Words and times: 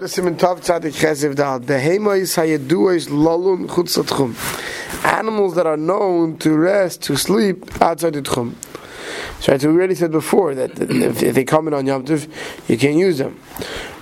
To 0.00 0.08
Simon 0.08 0.36
Tov 0.36 0.60
Tzadik 0.60 1.36
Dal. 1.36 1.60
Behemois 1.60 2.34
hayeduos 2.34 3.08
lalun 3.08 3.66
chutz 3.66 4.02
tchum. 4.02 4.34
Animals 5.04 5.54
that 5.56 5.66
are 5.66 5.76
known 5.76 6.38
to 6.38 6.56
rest, 6.56 7.02
to 7.02 7.16
sleep 7.16 7.82
outside 7.82 8.14
the 8.14 8.22
tchum. 8.22 8.54
So 9.40 9.52
as 9.52 9.66
we 9.66 9.70
already 9.70 9.94
said 9.94 10.10
before 10.10 10.54
that 10.54 10.70
if, 10.80 11.34
they 11.34 11.44
come 11.44 11.68
in 11.68 11.74
on 11.74 11.86
Yom 11.86 12.06
Tov, 12.06 12.26
you 12.66 12.78
can't 12.78 12.96
use 12.96 13.18
them. 13.18 13.38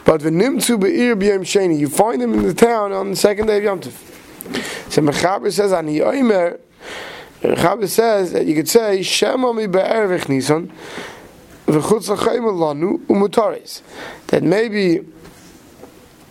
But 0.05 0.21
v'nimtzu 0.21 0.79
be'ir 0.79 1.17
b'yom 1.17 1.41
sheni, 1.41 1.77
you 1.77 1.89
find 1.89 2.23
them 2.23 2.33
in 2.33 2.43
the 2.43 2.55
town 2.55 2.93
on 2.93 3.11
the 3.11 3.17
second 3.17 3.47
day 3.47 3.57
of 3.57 3.65
Yom 3.65 3.81
Tov. 3.81 4.93
So 4.93 5.03
Mechaber 5.03 5.51
says, 5.53 5.73
ani 5.73 5.99
oimer, 5.99 6.61
Mechaber 7.43 7.89
says 7.89 8.31
that 8.35 8.47
you 8.47 8.55
could 8.55 8.69
say, 8.69 9.03
Shema 9.03 9.53
mi 9.53 9.67
be'er 9.67 10.07
v'chnisan, 10.07 10.71
v'chutz 11.67 12.09
l'chayim 12.09 12.45
lanu 12.45 13.05
umutaris. 13.07 13.83
That 14.29 14.45
maybe 14.45 15.05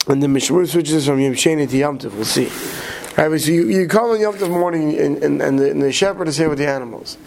when 0.07 0.21
the 0.21 0.27
Mishmur 0.27 0.65
switches 0.65 1.05
from 1.05 1.19
Yom 1.19 1.33
Sheni 1.33 1.69
to 1.69 1.77
Yom 1.77 1.99
Tov, 1.99 2.13
we'll 2.13 2.23
see. 2.23 2.49
Right, 3.17 3.41
so 3.41 3.51
you, 3.51 3.67
you 3.67 3.87
come 3.89 4.11
on 4.11 4.21
Yom 4.21 4.35
Tov 4.35 4.49
morning 4.49 4.97
and, 4.97 5.21
and, 5.21 5.41
and, 5.41 5.59
the, 5.59 5.69
and 5.69 5.81
the 5.81 5.91
shepherd 5.91 6.29
is 6.29 6.37
here 6.37 6.47
with 6.47 6.59
the 6.59 6.67
animals. 6.67 7.17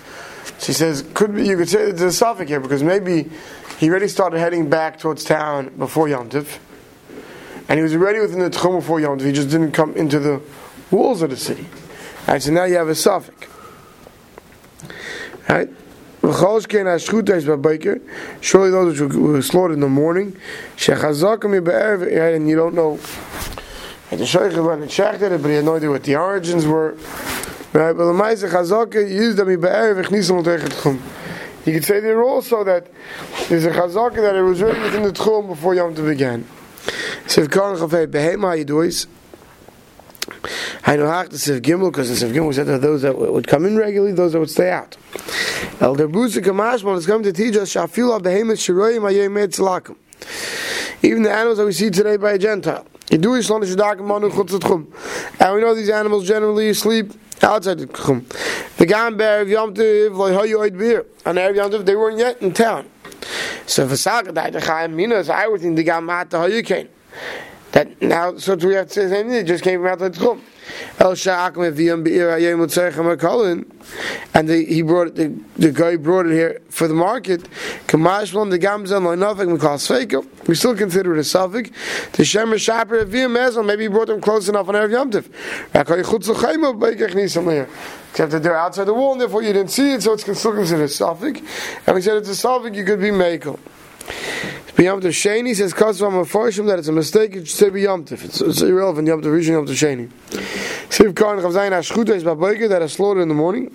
She 0.61 0.73
says, 0.73 1.05
could 1.12 1.35
be, 1.35 1.47
you 1.47 1.59
could 1.59 1.69
say 1.69 1.93
there's 1.93 2.01
a 2.01 2.12
suffix 2.12 2.48
here 2.48 2.59
because 2.59 2.83
maybe 2.83 3.30
he 3.79 3.91
already 3.91 4.09
started 4.09 4.38
heading 4.38 4.71
back 4.71 4.98
towards 4.98 5.24
town 5.24 5.69
before 5.77 6.09
Yom 6.09 6.30
Tov, 6.30 6.59
and 7.69 7.79
he 7.79 7.83
was 7.83 7.95
already 7.95 8.19
within 8.19 8.38
the 8.38 8.48
Tchum 8.48 8.80
before 8.80 8.99
Yom 8.99 9.19
Tov. 9.19 9.27
He 9.27 9.33
just 9.33 9.51
didn't 9.51 9.73
come 9.73 9.95
into 9.95 10.19
the 10.19 10.41
walls 10.91 11.21
of 11.21 11.29
the 11.29 11.37
city. 11.37 11.66
Right, 12.27 12.43
so 12.43 12.51
now 12.51 12.65
you 12.65 12.77
have 12.77 12.88
a 12.88 12.95
suffix. 12.95 13.47
Right? 15.51 15.69
Surely 16.23 16.70
those 18.70 19.01
which 19.01 19.15
were 19.15 19.42
slaughtered 19.42 19.74
in 19.74 19.80
the 19.80 19.88
morning, 19.88 20.37
and 20.87 22.48
you 22.48 22.56
don't 22.56 22.74
know. 22.74 22.98
And 24.10 24.20
the 24.20 24.27
Shaykh 24.27 24.55
went 24.56 24.83
and 24.83 24.91
checked 24.91 25.23
it, 25.23 25.41
but 25.41 25.48
he 25.48 25.55
had 25.55 25.65
no 25.65 25.77
idea 25.77 25.88
what 25.88 26.05
the 26.05 26.16
origins 26.16 26.66
were. 26.66 26.95
Right, 27.73 27.93
but 27.93 28.04
the 28.04 28.13
Maisa 28.13 28.51
Chazaka 28.51 29.09
used 29.09 29.37
them 29.37 29.46
be'er 29.46 29.95
v'chnisam 29.95 30.45
l'teichet 30.45 31.01
You 31.65 31.73
could 31.73 31.85
say 31.85 32.01
there 32.01 32.21
also 32.23 32.65
that 32.65 32.88
there's 33.48 33.65
a 33.65 33.71
Chazaka 33.71 34.16
that 34.16 34.35
it 34.35 34.43
was 34.43 34.60
written 34.60 34.82
within 34.82 35.04
the 35.04 35.13
Tchum 35.13 35.46
before 35.46 35.76
Yom 35.76 35.95
Tov 35.95 36.09
began. 36.09 36.45
So 37.29 37.43
if 37.43 37.51
Chafei 37.51 38.09
behema 38.09 38.63
yiduis, 38.63 39.07
I 40.85 40.96
know 40.96 41.09
how 41.09 41.23
to 41.23 41.30
Siv 41.30 41.60
Gimel 41.60 41.93
because 41.93 42.09
the 42.09 42.26
Siv 42.26 42.32
Gimel 42.32 42.52
said 42.52 42.66
that 42.66 42.82
those 42.82 43.02
that 43.02 43.16
would 43.16 43.46
come 43.46 43.65
in 43.65 43.76
regularly, 43.76 44.13
those 44.13 44.32
that 44.32 44.41
would 44.41 44.51
stay 44.51 44.71
out. 44.71 44.96
Elder 45.80 46.09
Buzik 46.09 46.45
Kamashmal 46.45 46.98
is 46.98 47.06
coming 47.06 47.23
to 47.23 47.32
teach 47.32 47.56
us 47.56 47.73
Shafila 47.73 48.20
behemoth 48.20 48.59
shiroyim 48.59 49.00
ayemed 49.00 49.48
tzlakim. 49.48 49.96
Even 51.02 51.23
the 51.23 51.32
animals 51.32 51.56
that 51.56 51.64
we 51.64 51.73
see 51.73 51.88
today 51.88 52.18
by 52.18 52.32
a 52.32 52.38
Gentile. 52.38 52.86
And 53.10 53.24
we 53.24 53.40
know 55.62 55.74
these 55.74 55.88
animals 55.88 56.28
generally 56.28 56.74
sleep 56.74 57.14
outside 57.42 57.78
the 57.78 57.86
Tchum. 57.86 58.28
The 58.76 58.84
Gamber 58.86 59.40
of 59.40 59.48
Yom 59.48 59.73
Tov, 59.73 60.14
Loy 60.14 60.68
Beer. 60.68 61.06
On 61.24 61.36
Erev 61.36 61.56
Yom 61.56 61.70
Tov, 61.70 61.86
they 61.86 61.96
weren't 61.96 62.18
yet 62.18 62.42
in 62.42 62.52
town. 62.52 62.86
So 63.64 63.88
for 63.88 63.96
Saga 63.96 64.32
died 64.32 64.53
the 64.53 64.60
Chaim 64.60 64.94
Minas, 64.94 65.31
I 65.31 65.48
would 65.48 65.62
think 65.62 65.76
the 65.76 65.82
Gamma 65.82 66.26
the 66.28 66.36
Hoyukain. 66.36 66.88
That 67.72 68.03
now, 68.03 68.37
so 68.37 68.56
we 68.56 68.75
have 68.75 68.88
to 68.88 68.94
say 68.94 69.04
the 69.04 69.10
same 69.10 69.28
thing, 69.28 69.37
it 69.37 69.44
just 69.44 69.62
came 69.62 69.81
from 69.81 69.88
outside 69.88 70.15
the 70.15 70.21
Tchum. 70.21 70.41
El 70.99 71.15
Sha'akim 71.15 71.72
Eviyam 71.72 72.04
Be'ir 72.04 72.28
Ayem 72.28 72.65
Utzerchem 72.65 73.16
HaKolin 73.16 73.65
and 74.34 74.49
the, 74.49 74.65
he 74.65 74.82
brought 74.82 75.09
it, 75.09 75.16
the, 75.16 75.26
the 75.56 75.72
guy 75.72 75.97
brought 75.97 76.26
it 76.26 76.32
here 76.32 76.60
for 76.69 76.87
the 76.88 76.94
market 76.94 77.43
Kamashlam 77.87 78.50
the 78.50 78.59
Gamzan 78.59 79.03
Loinafik 79.03 79.56
Mikal 79.56 79.78
Sveiko 79.78 80.26
we 80.47 80.54
still 80.54 80.76
consider 80.76 81.15
it 81.16 81.21
a 81.21 81.25
suffix 81.25 81.71
the 82.12 82.22
Shemer 82.22 82.60
Shaper 82.60 83.04
Eviyam 83.04 83.37
Ezel 83.37 83.65
maybe 83.65 83.84
he 83.84 83.88
brought 83.88 84.09
them 84.09 84.21
close 84.21 84.48
enough 84.48 84.69
on 84.69 84.75
Erev 84.75 84.93
Yom 84.93 85.10
Tiv 85.10 85.28
Rakoy 85.72 86.04
Chutz 86.04 86.28
L'chaim 86.28 86.60
Beikach 86.78 87.15
Nisam 87.15 87.50
here 87.50 87.69
except 88.10 88.32
that 88.32 88.43
they're 88.43 88.56
outside 88.56 88.84
the 88.84 88.94
wall 88.94 89.12
and 89.12 89.21
therefore 89.21 89.43
you 89.43 89.53
didn't 89.53 89.71
see 89.71 89.93
it 89.93 90.03
so 90.03 90.12
it's 90.12 90.22
still 90.22 90.54
considered 90.54 90.84
a 90.84 90.88
suffix 90.88 91.41
and 91.87 91.94
we 91.94 92.02
said 92.02 92.16
it's 92.16 92.28
a 92.28 92.37
suffix 92.37 92.76
you 92.76 92.84
could 92.84 93.00
be 93.00 93.10
Mekel 93.10 93.58
Yom 94.78 95.00
Tov 95.00 95.10
Sheni 95.10 95.54
says 95.54 95.75
Kosvam 95.75 96.25
Meforshim 96.25 96.66
that 96.66 96.78
it's 96.78 96.88
a 96.88 96.92
mistake. 96.92 97.34
It 97.34 97.48
should 97.48 97.56
say 97.56 97.70
be 97.70 97.82
Yom 97.82 98.04
Tov. 98.04 98.25
It's, 98.25 98.41
it's 98.41 98.62
irrelevant. 98.62 99.08
Yom 99.08 99.20
Tov 99.20 99.26
Rishon 99.26 99.53
Yom 99.53 99.66
Tov 99.66 99.70
Sheni. 99.70 100.08
Siv 100.88 101.14
Khan 101.14 101.38
Chavzayin 101.38 101.72
Ashchuta 101.72 102.10
is 102.10 102.25
Babayga 102.25 102.69
that 102.69 102.82
are 102.82 102.88
slaughtered 102.88 103.22
in 103.22 103.28
the 103.28 103.34
morning. 103.34 103.70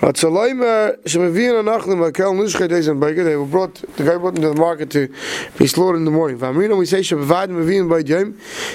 Ratzaloimer 0.00 1.02
Shemavin 1.02 1.64
Anachlim 1.64 2.08
Akel 2.10 2.34
Nushchet 2.34 2.68
Days 2.68 2.86
and 2.86 3.00
Baker. 3.00 3.24
They 3.24 3.34
were 3.36 3.46
brought. 3.46 3.74
The 3.74 4.04
guy 4.04 4.16
brought 4.16 4.34
them 4.34 4.42
to 4.42 4.50
the 4.50 4.60
market 4.60 4.90
to 4.90 5.12
be 5.58 5.66
slaughtered 5.66 5.98
in 5.98 6.04
the 6.04 6.10
morning. 6.10 6.38
Vamrina 6.38 6.78
we 6.78 6.86
say 6.86 7.00
Shemavad 7.00 7.48
Mavin 7.48 7.88
by 7.88 7.98
Yom. 7.98 8.34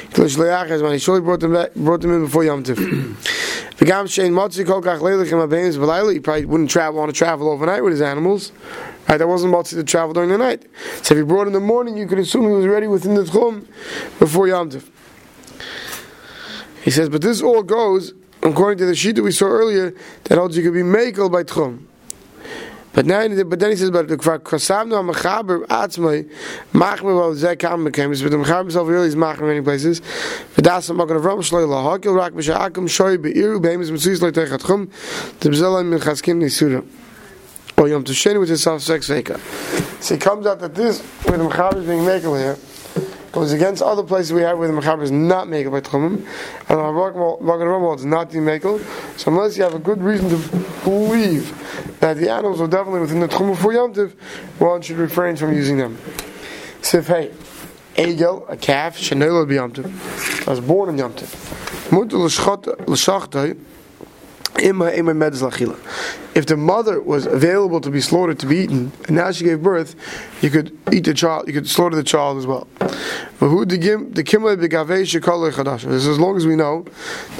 Klish 0.09 0.37
Leachas 0.37 0.81
when 0.81 0.91
he 0.91 0.99
surely 0.99 1.21
brought 1.21 1.39
them 1.39 1.53
back, 1.53 1.73
brought 1.75 2.01
them 2.01 2.13
in 2.13 2.25
before 2.25 2.43
Yom 2.43 2.63
Tov. 2.63 2.75
V'gam 3.83 4.05
Shein 4.05 4.31
Motzi 4.31 4.65
Kol 4.65 4.81
Kach 4.81 4.99
Leilichem 4.99 5.45
Abeins 5.45 5.75
V'layla. 5.75 6.13
He 6.13 6.19
probably 6.21 6.45
wouldn't 6.45 6.69
travel 6.69 6.99
want 7.01 7.13
to 7.13 7.17
travel 7.17 7.49
overnight 7.49 7.83
with 7.83 7.91
his 7.91 8.01
animals. 8.01 8.53
Right, 9.09 9.17
that 9.17 9.27
wasn't 9.27 9.53
Motzi 9.53 9.71
to 9.71 9.83
travel 9.83 10.13
during 10.13 10.29
the 10.29 10.37
night. 10.37 10.63
So 11.01 11.13
if 11.13 11.17
he 11.17 11.23
brought 11.23 11.47
in 11.47 11.53
the 11.53 11.59
morning, 11.59 11.97
you 11.97 12.07
could 12.07 12.19
assume 12.19 12.45
he 12.45 12.51
was 12.53 12.65
ready 12.65 12.87
within 12.87 13.15
the 13.15 13.23
Tchum 13.23 13.67
before 14.19 14.47
Yom 14.47 14.69
Tov. 14.69 14.89
He 16.81 16.91
says, 16.91 17.09
but 17.09 17.21
this 17.21 17.41
all 17.41 17.61
goes 17.61 18.13
according 18.41 18.77
to 18.77 18.85
the 18.85 18.95
sheet 18.95 19.17
that 19.17 19.23
we 19.23 19.31
saw 19.31 19.47
earlier 19.47 19.93
that 20.23 20.37
holds 20.37 20.55
you 20.55 20.63
could 20.63 20.73
be 20.73 20.81
makel 20.81 21.29
by 21.29 21.43
Tchum. 21.43 21.85
But 22.93 23.07
now, 23.07 23.27
but 23.43 23.59
then 23.59 23.71
he 23.71 23.75
says, 23.75 23.89
but 23.89 24.07
the 24.07 24.17
kasavnu 24.17 24.93
amachaber 24.93 25.65
atzmai 25.65 26.29
machmer 26.73 27.15
well 27.15 27.33
zeh 27.33 27.57
kam 27.57 27.83
became. 27.85 28.11
But 28.11 28.19
the 28.19 28.37
mechaber 28.37 28.59
himself 28.59 28.87
really 28.87 29.07
is 29.07 29.15
machmer 29.15 29.41
in 29.41 29.47
many 29.47 29.61
places. 29.61 30.01
But 30.55 30.63
that's 30.63 30.87
the 30.87 30.93
magen 30.93 31.15
of 31.15 31.25
Ram 31.25 31.39
shloi 31.39 31.67
lahakil 31.67 32.15
rak 32.15 32.33
b'sha'akim 32.33 32.87
shoy 32.87 33.17
be'iru 33.17 33.59
be'emes 33.59 33.89
mitzvahs 33.89 34.21
loy 34.21 34.31
teichat 34.31 34.65
chum 34.65 34.89
the 35.39 35.49
b'zelah 35.49 35.83
min 35.85 35.99
chaskim 35.99 36.37
nisura. 36.39 36.85
Or 37.75 37.87
Yom 37.87 38.03
Tusheni, 38.03 38.39
which 38.39 38.51
is 38.51 38.61
self-sex 38.61 39.09
veka. 39.09 39.39
So 39.99 40.13
it 40.13 40.21
comes 40.21 40.45
out 40.45 40.59
that 40.59 40.75
this, 40.75 41.01
where 41.01 41.39
the 41.39 41.45
mechaber 41.45 41.83
being 41.85 42.01
makel 42.01 42.37
here, 42.37 42.55
goes 43.33 43.51
against 43.51 43.81
other 43.81 44.03
places 44.03 44.31
we 44.31 44.43
have 44.43 44.59
where 44.59 44.67
the 44.67 44.73
mechaber 44.73 45.01
is 45.01 45.11
not 45.11 45.47
makel 45.47 45.71
by 45.71 45.81
tchumim, 45.81 46.25
and 46.69 46.79
the 46.79 47.43
magen 47.43 47.67
of 47.67 47.99
is 47.99 48.05
not 48.05 48.29
the 48.29 48.37
makel. 48.37 48.79
So 49.19 49.31
unless 49.31 49.57
you 49.57 49.63
have 49.63 49.73
a 49.73 49.79
good 49.79 50.01
reason 50.01 50.29
to 50.29 50.37
believe 50.83 51.51
that 51.99 52.17
the 52.17 52.29
animals 52.29 52.61
are 52.61 52.67
definitely 52.67 53.01
within 53.01 53.19
the 53.19 53.27
tchum 53.27 53.57
for 53.57 53.73
Yom 53.73 53.91
Tiv, 53.91 54.13
one 54.59 54.83
should 54.83 54.97
refrain 54.97 55.35
from 55.35 55.51
using 55.51 55.77
them. 55.77 55.97
Sif 56.83 57.07
hey, 57.07 57.31
Egel, 57.95 58.47
a 58.49 58.55
calf, 58.55 58.97
Shanela 58.97 59.51
Yom 59.51 59.73
Tiv, 59.73 60.47
was 60.47 60.59
born 60.59 60.89
in 60.89 60.99
Yom 60.99 61.15
Tiv. 61.15 61.29
Mutu 61.89 62.19
l'shachtai, 62.23 63.57
if 64.55 66.45
the 66.45 66.57
mother 66.57 67.01
was 67.01 67.25
available 67.25 67.81
to 67.81 67.89
be 67.89 68.01
slaughtered 68.01 68.39
to 68.39 68.45
be 68.45 68.57
eaten, 68.57 68.91
and 69.07 69.15
now 69.15 69.31
she 69.31 69.43
gave 69.43 69.61
birth, 69.61 69.95
you 70.41 70.49
could 70.49 70.77
eat 70.91 71.05
the 71.05 71.13
child, 71.13 71.47
you 71.47 71.53
could 71.53 71.67
slaughter 71.67 71.95
the 71.95 72.03
child 72.03 72.37
as 72.37 72.47
well. 72.47 72.67
This 72.79 73.41
is 76.01 76.07
as 76.07 76.19
long 76.19 76.37
as 76.37 76.45
we 76.45 76.55
know 76.55 76.85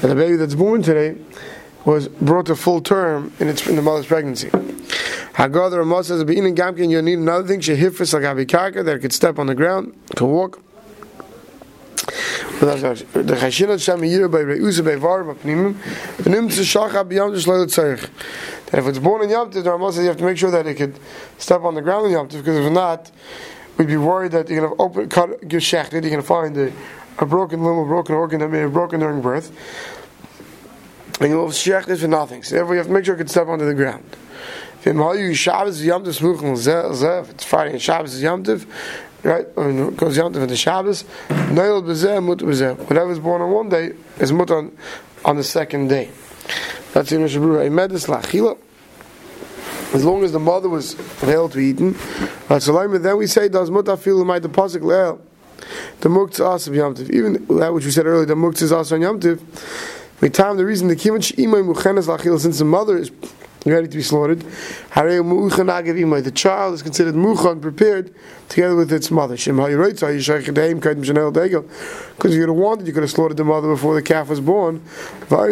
that 0.02 0.08
the 0.08 0.16
baby 0.16 0.36
that's 0.36 0.56
born 0.56 0.82
today 0.82 1.16
was 1.86 2.08
brought 2.08 2.46
to 2.48 2.56
full 2.56 2.82
term 2.82 3.32
in, 3.40 3.48
its, 3.48 3.68
in 3.68 3.76
the 3.76 3.82
mother's 3.82 4.06
pregnancy. 4.06 4.50
Hagar 5.36 5.70
Ramah 5.70 6.04
says, 6.04 6.24
"Be 6.24 6.36
eating 6.36 6.56
gamkin, 6.56 6.90
you 6.90 7.02
need 7.02 7.20
another 7.20 7.48
thing. 7.48 7.60
Agabi 7.60 8.46
karka 8.46 8.86
that 8.86 9.02
could 9.02 9.14
step 9.14 9.40
on 9.40 9.48
the 9.48 9.56
ground, 9.56 9.94
could 10.16 10.28
walk." 10.28 10.60
The 12.60 13.36
chashinot 13.36 13.84
sham 13.84 14.02
yira 14.02 14.32
by 14.32 14.40
reuze 14.40 14.84
by 14.84 14.96
var 14.96 15.24
b'pnimim 15.24 15.74
v'nim 15.74 16.50
tzishacha 16.50 17.04
b'yam 17.04 17.32
t'shloil 17.34 17.66
tzarich. 17.66 18.10
That 18.68 18.80
if 18.80 18.88
it's 18.88 19.00
born 19.00 19.24
in 19.24 19.30
Yom 19.30 19.52
Tov, 19.52 19.64
the 19.64 19.72
Ramah 19.72 19.94
you 19.94 20.08
have 20.08 20.18
to 20.18 20.24
make 20.24 20.38
sure 20.38 20.52
that 20.52 20.66
it 20.66 20.76
could 20.76 20.98
step 21.38 21.62
on 21.62 21.76
the 21.76 21.82
ground 21.82 22.06
in 22.08 22.14
Yom 22.14 22.28
Tov, 22.28 22.38
because 22.40 22.66
if 22.66 22.72
not, 22.72 23.12
we'd 23.78 23.88
be 23.88 23.98
worried 23.98 24.32
that 24.32 24.50
you're 24.50 24.62
going 24.62 24.76
to 24.76 24.82
open, 24.82 25.10
cut, 25.10 25.48
get 25.48 25.62
shechted, 25.62 25.92
you're 25.94 26.02
going 26.02 26.16
to 26.16 26.22
find 26.22 26.58
a, 26.58 26.72
a 27.20 27.26
broken 27.26 27.64
limb, 27.64 27.78
a 27.78 27.86
broken 27.86 28.16
organ 28.16 28.40
that 28.40 28.50
may 28.50 28.60
have 28.60 28.74
broken 28.74 29.00
during 29.02 29.22
birth, 29.22 29.52
and 31.20 31.30
you'll 31.30 31.46
have 31.46 31.56
shechted 31.56 32.00
for 32.00 32.08
nothing. 32.08 32.44
So 32.44 32.56
therefore 32.56 32.76
you 32.76 32.80
have 32.80 32.88
to 32.88 32.94
make 32.94 33.06
sure 33.06 33.16
it 33.16 33.20
can 33.20 33.28
step 33.28 33.48
onto 33.48 33.66
the 33.66 33.74
ground. 33.74 34.04
If 34.86 34.88
it's 37.30 37.44
Friday 37.46 37.72
and 37.72 37.82
Shabbos 37.82 38.14
is 38.16 38.22
Yom 38.24 38.44
Tov, 38.44 38.66
right? 39.24 39.48
Or 39.56 39.92
goes 39.92 40.18
Yom 40.18 40.34
Tov 40.34 40.48
the 40.48 40.56
Shabbos. 40.56 41.04
Whatever 42.88 43.12
is 43.12 43.20
born 43.20 43.42
on 43.42 43.52
one 43.52 43.70
day 43.70 43.94
is 44.20 44.32
Mut 44.32 44.52
on, 44.52 44.78
on 45.26 45.38
the 45.38 45.44
second 45.44 45.88
day. 45.88 46.10
That's 46.94 47.12
in 47.12 47.22
medis 47.22 48.08
lachila. 48.08 48.58
As 49.94 50.04
long 50.04 50.24
as 50.24 50.32
the 50.32 50.40
mother 50.40 50.70
was 50.70 50.94
available 50.94 51.50
to 51.50 51.60
eaten, 51.60 51.96
then 52.50 53.18
we 53.18 53.28
say, 53.28 53.48
does 53.48 53.70
Mut 53.72 53.86
afilu 53.86 54.26
my 54.26 54.40
deposit 54.40 54.82
le'el. 54.82 55.20
The 56.02 56.10
muktzah 56.10 56.46
also 56.46 56.72
Yom. 56.74 56.96
Even 57.12 57.46
that 57.60 57.74
which 57.74 57.86
we 57.86 57.92
said 57.92 58.06
earlier, 58.06 58.26
the 58.26 58.36
muktzah 58.36 58.64
is 58.64 58.72
also 58.72 58.96
on 58.96 59.02
Yom 59.02 59.20
Tov. 59.20 59.40
We 60.20 60.30
time 60.30 60.58
the 60.58 60.66
reason 60.66 60.88
the 60.88 60.96
kivan 60.96 61.24
she'imay 61.24 61.60
muchenes 61.60 62.08
lachila, 62.08 62.40
since 62.40 62.60
the 62.60 62.66
mother 62.66 62.98
is 62.98 63.12
ready 63.72 63.88
to 63.88 63.98
be 63.98 64.04
slaughtered. 64.04 64.42
The 64.42 66.32
child 66.34 66.74
is 66.74 66.82
considered 66.82 67.16
muchan, 67.16 67.62
prepared, 67.62 68.14
together 68.50 68.76
with 68.76 68.92
its 68.92 69.10
mother. 69.10 69.36
Because 69.36 69.52
if 72.26 72.38
you'd 72.38 72.50
have 72.50 72.56
wanted, 72.56 72.88
you 72.88 72.94
could 72.94 73.04
have 73.04 73.12
slaughtered 73.12 73.38
the 73.38 73.44
mother 73.44 73.70
before 73.70 73.96
the 73.96 74.02
calf 74.02 74.30
was 74.30 74.42
born. 74.42 74.82
And 75.30 75.52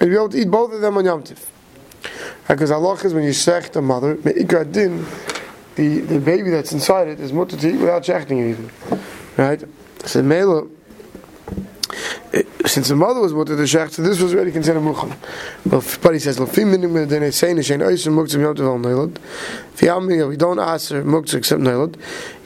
you'd 0.00 0.08
be 0.08 0.14
able 0.14 0.28
to 0.28 0.38
eat 0.38 0.50
both 0.50 0.72
of 0.72 0.80
them 0.80 0.96
on 0.96 1.04
Yom. 1.04 1.24
Because 2.48 2.70
Allah 2.70 2.94
is 2.94 3.14
when 3.14 3.24
you 3.24 3.32
sech 3.32 3.72
the 3.72 3.80
mother, 3.80 4.16
din, 4.16 5.06
the, 5.76 6.00
the 6.00 6.20
baby 6.20 6.50
that's 6.50 6.72
inside 6.72 7.08
it 7.08 7.20
is 7.20 7.32
mutter 7.32 7.56
to 7.56 7.68
eat 7.68 7.78
without 7.78 8.02
shechting 8.02 8.38
it 8.40 8.50
even. 8.50 8.70
Right? 9.36 9.62
So 10.04 10.22
Mela, 10.22 10.66
since 12.64 12.88
the 12.88 12.96
mother 12.96 13.20
was 13.20 13.34
mutter 13.34 13.56
to 13.56 13.62
shech, 13.64 13.90
so 13.90 14.02
this 14.02 14.20
was 14.20 14.34
already 14.34 14.52
considered 14.52 14.80
muchan. 14.80 15.14
But 15.66 16.12
he 16.14 16.18
says, 16.18 16.38
"Lafim 16.38 16.70
minim 16.70 16.94
den 17.06 17.22
esein 17.22 17.58
shein 17.58 17.80
oisim 17.80 18.14
muktzim 18.14 18.40
yom 18.40 18.54
tevel 18.54 18.80
neilad." 18.82 19.18
V'yam 19.76 20.28
we 20.28 20.36
don't 20.36 20.58
ask 20.58 20.90
her 20.90 21.02
muktzim 21.02 21.38
except 21.38 21.60
neilad. 21.60 21.96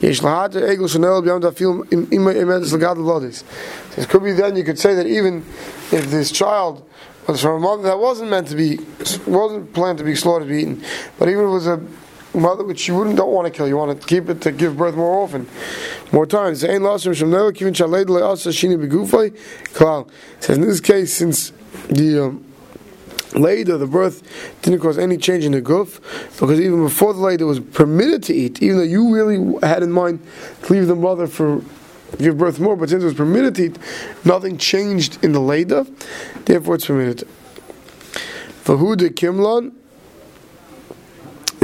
Yesh 0.00 0.20
lahater 0.22 0.62
egel 0.62 0.88
shenel 0.88 1.22
b'yom 1.22 1.40
tafil 1.40 1.92
im 1.92 2.08
im 2.10 2.24
emedes 2.24 2.72
lagad 2.72 2.96
lodis. 2.96 3.44
It 3.96 4.08
could 4.08 4.24
be 4.24 4.32
then 4.32 4.56
you 4.56 4.64
could 4.64 4.78
say 4.78 4.94
that 4.94 5.06
even 5.06 5.44
if 5.92 6.10
this 6.10 6.32
child 6.32 6.84
was 7.28 7.40
from 7.40 7.56
a 7.56 7.60
mother 7.60 7.82
that 7.84 7.98
wasn't 7.98 8.30
meant 8.30 8.48
to 8.48 8.56
be, 8.56 8.78
wasn't 9.26 9.72
planned 9.72 9.98
to 9.98 10.04
be 10.04 10.14
slaughtered, 10.14 10.48
to 10.48 10.54
be 10.54 10.62
eaten, 10.62 10.82
but 11.18 11.28
even 11.28 11.44
if 11.44 11.48
it 11.48 11.52
was 11.52 11.66
a 11.66 11.80
mother 12.36 12.64
which 12.64 12.86
you 12.86 12.94
wouldn't 12.94 13.16
don't 13.16 13.32
want 13.32 13.46
to 13.46 13.50
kill, 13.50 13.66
you 13.66 13.76
want 13.76 14.00
to 14.00 14.06
keep 14.06 14.28
it 14.28 14.40
to 14.42 14.52
give 14.52 14.76
birth 14.76 14.94
more 14.94 15.22
often, 15.22 15.48
more 16.12 16.26
times. 16.26 16.60
Says 16.60 16.70
in 20.58 20.62
this 20.62 20.80
case, 20.80 21.12
since 21.12 21.52
the 21.88 22.24
um, 22.24 22.44
later 23.34 23.76
the 23.76 23.86
birth 23.86 24.22
didn't 24.62 24.80
cause 24.80 24.98
any 24.98 25.16
change 25.16 25.44
in 25.44 25.52
the 25.52 25.60
goof, 25.60 26.00
because 26.38 26.60
even 26.60 26.82
before 26.82 27.12
the 27.12 27.20
later 27.20 27.46
was 27.46 27.60
permitted 27.60 28.22
to 28.24 28.34
eat, 28.34 28.62
even 28.62 28.76
though 28.76 28.82
you 28.82 29.14
really 29.14 29.58
had 29.66 29.82
in 29.82 29.90
mind 29.90 30.20
to 30.62 30.72
leave 30.72 30.86
the 30.86 30.94
mother 30.94 31.26
for 31.26 31.62
give 32.18 32.38
birth 32.38 32.60
more, 32.60 32.76
but 32.76 32.88
since 32.88 33.02
it 33.02 33.06
was 33.06 33.14
permitted 33.14 33.54
to 33.56 33.64
eat, 33.66 33.78
nothing 34.24 34.56
changed 34.56 35.22
in 35.24 35.32
the 35.32 35.40
later, 35.40 35.84
therefore 36.44 36.76
it's 36.76 36.86
permitted. 36.86 37.26
For 38.62 38.76
who 38.76 38.96
the 38.96 39.10
kimlan 39.10 39.74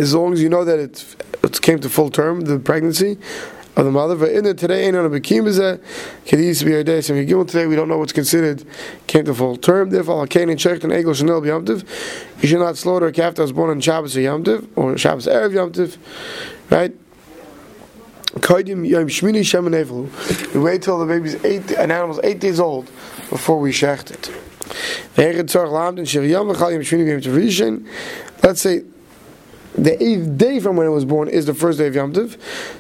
as 0.03 0.15
long 0.15 0.33
as 0.33 0.43
you 0.43 0.49
know 0.49 0.65
that 0.65 0.79
it, 0.79 1.17
it 1.43 1.63
came 1.63 1.79
to 1.81 1.89
full 1.89 2.11
term, 2.11 2.43
the 2.43 2.59
pregnancy 2.59 3.19
of 3.77 3.85
the 3.85 3.91
mother. 3.91 4.17
But 4.17 4.33
in 4.33 4.45
it 4.45 4.59
today, 4.59 4.87
ain't 4.87 4.97
on 4.97 5.07
a 5.07 5.11
bekim 5.11 5.47
is 5.47 5.59
a 5.59 5.81
to 6.27 6.37
be 6.37 6.75
a 6.75 6.85
day. 6.85 7.01
So 7.01 7.15
today, 7.15 7.67
we 7.67 7.77
don't 7.77 7.89
know 7.89 7.99
what's 7.99 8.13
considered 8.13 8.65
came 9.07 9.25
to 9.25 9.35
full 9.35 9.57
term. 9.57 9.91
Therefore, 9.91 10.27
Kain 10.27 10.51
and 10.51 10.59
checked 10.59 10.85
an 10.85 10.91
Egel 10.91 11.17
Chanel 11.17 11.41
Yomtiv. 11.41 11.85
You 12.43 12.49
should 12.49 12.59
not 12.59 12.77
slaughter 12.77 13.07
a 13.07 13.13
calf 13.13 13.37
that 13.37 13.43
was 13.43 13.53
born 13.53 13.71
on 13.71 13.81
Shabbos 13.81 14.17
or 14.17 14.21
Yomtiv 14.21 14.69
or 14.77 14.99
Shabbos 14.99 15.27
Erev 15.27 15.53
Yomtiv, 15.53 15.97
right? 16.71 16.95
We 20.55 20.61
wait 20.61 20.83
till 20.83 20.99
the 20.99 21.07
baby's 21.07 21.45
eight, 21.45 21.71
an 21.73 21.91
animal's 21.91 22.21
eight 22.25 22.41
days 22.41 22.59
old 22.59 22.87
before 23.29 23.61
we 23.61 23.73
shecht 23.73 24.11
it. 24.11 24.31
Let's 28.43 28.63
say 28.63 28.85
the 29.75 30.03
eighth 30.03 30.37
day 30.37 30.61
from 30.61 30.77
when 30.77 30.87
it 30.87 30.91
was 30.91 31.05
born 31.05 31.29
is 31.29 31.47
the 31.47 31.55
first 31.55 31.79
day 31.79 31.87
of 31.87 31.95
Yom 31.95 32.13
Tov. 32.13 32.37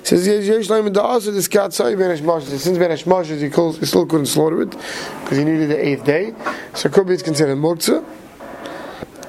says 0.06 0.26
Yesh 0.26 0.68
Laim 0.68 0.92
the 0.92 1.00
also 1.00 1.30
this 1.30 1.48
cat 1.48 1.72
say 1.72 1.94
Ben 1.94 2.16
Hashmashas. 2.16 2.58
Since 2.58 2.78
Ben 2.78 2.90
Hashmashas 2.90 3.40
he, 3.40 3.48
calls, 3.48 3.78
he 3.78 3.86
still 3.86 4.06
couldn't 4.06 4.26
slaughter 4.26 4.62
it 4.62 4.70
because 4.70 5.38
he 5.38 5.44
needed 5.44 5.70
the 5.70 5.86
eighth 5.86 6.04
day, 6.04 6.34
so 6.74 6.88
it 6.88 6.92
could 6.92 7.06
be 7.06 7.14
it's 7.14 7.22
considered 7.22 7.56
muktzah. 7.56 8.04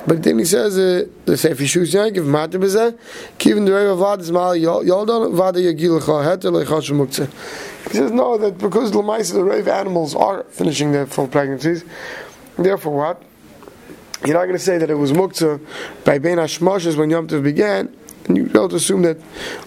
But 0.05 0.21
then 0.21 0.37
he 0.37 0.43
says, 0.43 0.77
uh, 0.77 1.07
the 1.23 1.37
Sefer 1.37 1.63
Shus 1.63 1.93
Yankiv, 1.93 2.25
Mata 2.25 2.59
Bezeh, 2.59 2.97
Kivin 3.39 3.65
Derei 3.65 3.87
Avad 3.95 4.19
is 4.19 4.33
Mal 4.33 4.53
Yaldon, 4.53 5.33
Vada 5.33 5.59
Yagil 5.59 6.01
Heter 6.01 6.51
Leichash 6.51 6.91
Muktzah. 6.91 7.29
He 7.89 7.97
says, 7.97 8.11
no, 8.11 8.37
that 8.37 8.57
because 8.57 8.91
the 8.91 9.01
mice, 9.01 9.31
the 9.31 9.43
rave 9.43 9.69
animals 9.69 10.13
are 10.13 10.43
finishing 10.49 10.91
their 10.91 11.05
full 11.05 11.29
pregnancies, 11.29 11.85
therefore 12.57 12.97
what? 12.97 13.23
You're 14.25 14.35
not 14.35 14.43
going 14.43 14.53
to 14.53 14.59
say 14.59 14.77
that 14.77 14.89
it 14.89 14.95
was 14.95 15.11
muktzah 15.11 15.59
by 16.05 16.17
Ben 16.17 16.37
Hashmashas 16.37 16.95
when 16.95 17.09
Yom 17.09 17.27
Tov 17.27 17.43
began, 17.43 17.93
and 18.25 18.37
you 18.37 18.47
don't 18.47 18.71
assume 18.71 19.01
that 19.01 19.17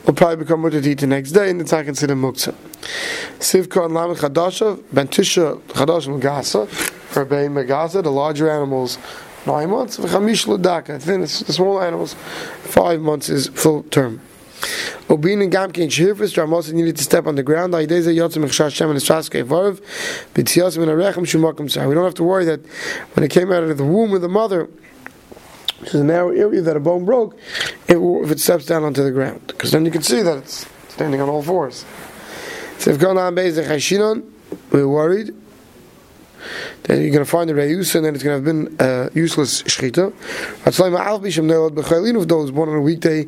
will 0.06 0.14
probably 0.14 0.36
become 0.36 0.62
mutter 0.62 0.80
the 0.80 1.06
next 1.06 1.32
day, 1.32 1.50
and 1.50 1.60
it's 1.60 1.72
not 1.72 1.84
considered 1.84 2.16
muktzah. 2.16 2.54
Sivka 3.38 3.84
and 3.84 3.94
Lamed 3.94 4.16
Chadasha, 4.16 4.82
Ben 4.92 5.08
Tisha 5.08 5.60
Chadasha 5.60 6.18
Megasa, 6.18 6.66
for 6.68 7.26
Megasa, 7.26 8.02
the 8.02 8.10
larger 8.10 8.50
animals, 8.50 8.96
nine 9.46 9.68
months, 9.68 9.98
V'chamish 9.98 10.46
Ladaka, 10.46 11.02
then 11.02 11.20
the 11.20 11.26
small 11.28 11.82
animals, 11.82 12.14
five 12.14 13.02
months 13.02 13.28
is 13.28 13.48
full 13.48 13.82
term. 13.82 14.22
Needed 15.08 16.96
to 16.96 17.02
step 17.02 17.26
on 17.26 17.36
the 17.36 17.42
ground. 17.42 17.72
We 17.74 17.86
don't 17.86 18.04
have 22.04 22.14
to 22.14 22.24
worry 22.24 22.44
that 22.44 22.60
when 23.14 23.24
it 23.24 23.30
came 23.30 23.52
out 23.52 23.62
of 23.62 23.76
the 23.76 23.84
womb 23.84 24.14
of 24.14 24.20
the 24.20 24.28
mother, 24.28 24.68
which 25.78 25.90
is 25.90 26.00
a 26.00 26.04
narrow 26.04 26.30
area 26.30 26.60
that 26.60 26.76
a 26.76 26.80
bone 26.80 27.04
broke, 27.04 27.38
it 27.86 27.98
if 27.98 28.30
it 28.30 28.40
steps 28.40 28.66
down 28.66 28.82
onto 28.82 29.04
the 29.04 29.12
ground. 29.12 29.46
Because 29.46 29.70
then 29.70 29.84
you 29.84 29.90
can 29.92 30.02
see 30.02 30.22
that 30.22 30.38
it's 30.38 30.66
standing 30.88 31.20
on 31.20 31.28
all 31.28 31.42
fours. 31.42 31.84
So 32.78 32.90
if 32.90 32.98
gone 32.98 33.16
on 33.16 33.34
base 33.34 33.56
we're 33.56 34.88
worried 34.88 35.34
then 36.84 37.02
you're 37.02 37.10
going 37.10 37.24
to 37.24 37.30
find 37.30 37.48
the 37.48 37.54
reus, 37.54 37.94
and 37.94 38.04
then 38.04 38.14
it's 38.14 38.22
going 38.24 38.42
to 38.42 38.50
have 38.50 38.56
been 38.56 38.76
uh, 38.80 39.08
useless 39.14 39.62
shchita. 39.62 40.12
If 40.66 42.28
those 42.28 42.50
born 42.50 42.68
on 42.68 42.76
a 42.76 42.80
weekday, 42.80 43.26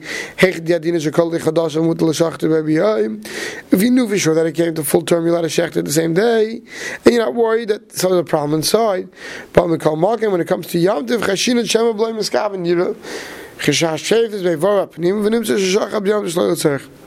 if 3.71 3.83
you 3.83 3.91
knew 3.91 4.09
for 4.09 4.19
sure 4.19 4.35
that 4.35 4.47
it 4.47 4.53
came 4.53 4.75
to 4.75 4.85
full 4.85 5.03
term, 5.03 5.27
you 5.27 5.33
let 5.33 5.45
a 5.45 5.49
shecht 5.49 5.85
the 5.85 5.93
same 5.93 6.15
day, 6.15 6.61
and 7.05 7.15
you're 7.15 7.25
not 7.25 7.35
worried 7.35 7.69
that 7.69 7.93
some 7.93 8.11
there's 8.11 8.21
a 8.21 8.25
problem 8.25 8.55
inside. 8.59 9.09
But 9.53 9.69
when 9.69 9.81
it 10.41 10.47
comes 10.47 10.67
to 10.69 10.79
Yom 10.79 11.07
Tiv, 11.07 11.21
Chashin 11.21 11.59
and 11.59 11.69
Shema 11.69 11.93
blame 11.93 12.17
Miskaven, 12.17 12.67
you 12.67 12.75
know, 12.75 12.95
Chashash 13.59 14.05
Shev 14.05 14.33
is 14.33 14.43
Bevarap, 14.43 14.99
Nim 14.99 15.23
Venim 15.23 15.45
Shashach 15.45 15.91
Abiyam 15.91 16.25
Shloitzach. 16.25 16.81
Because 16.81 16.98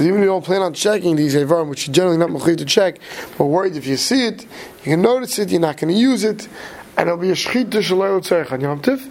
even 0.00 0.16
if 0.16 0.20
you 0.20 0.26
don't 0.26 0.44
plan 0.44 0.62
on 0.62 0.74
checking 0.74 1.16
these 1.16 1.34
Avarim, 1.34 1.68
which 1.68 1.86
you're 1.86 1.94
generally 1.94 2.18
not 2.18 2.30
machliv 2.30 2.58
to 2.58 2.64
check, 2.64 2.98
but 3.38 3.46
worried 3.46 3.76
if 3.76 3.86
you 3.86 3.96
see 3.96 4.26
it, 4.26 4.42
you 4.42 4.92
can 4.92 5.02
notice 5.02 5.38
it, 5.38 5.50
you're 5.50 5.60
not 5.60 5.76
going 5.78 5.92
to 5.92 5.98
use 5.98 6.24
it, 6.24 6.48
and 6.96 7.08
it'll 7.08 7.20
be 7.20 7.30
a 7.30 7.34
shchita 7.34 7.70
shalei 7.70 8.20
tzerich 8.20 8.52
on 8.52 8.60
Yom 8.60 8.80
Tiv. 8.80 9.06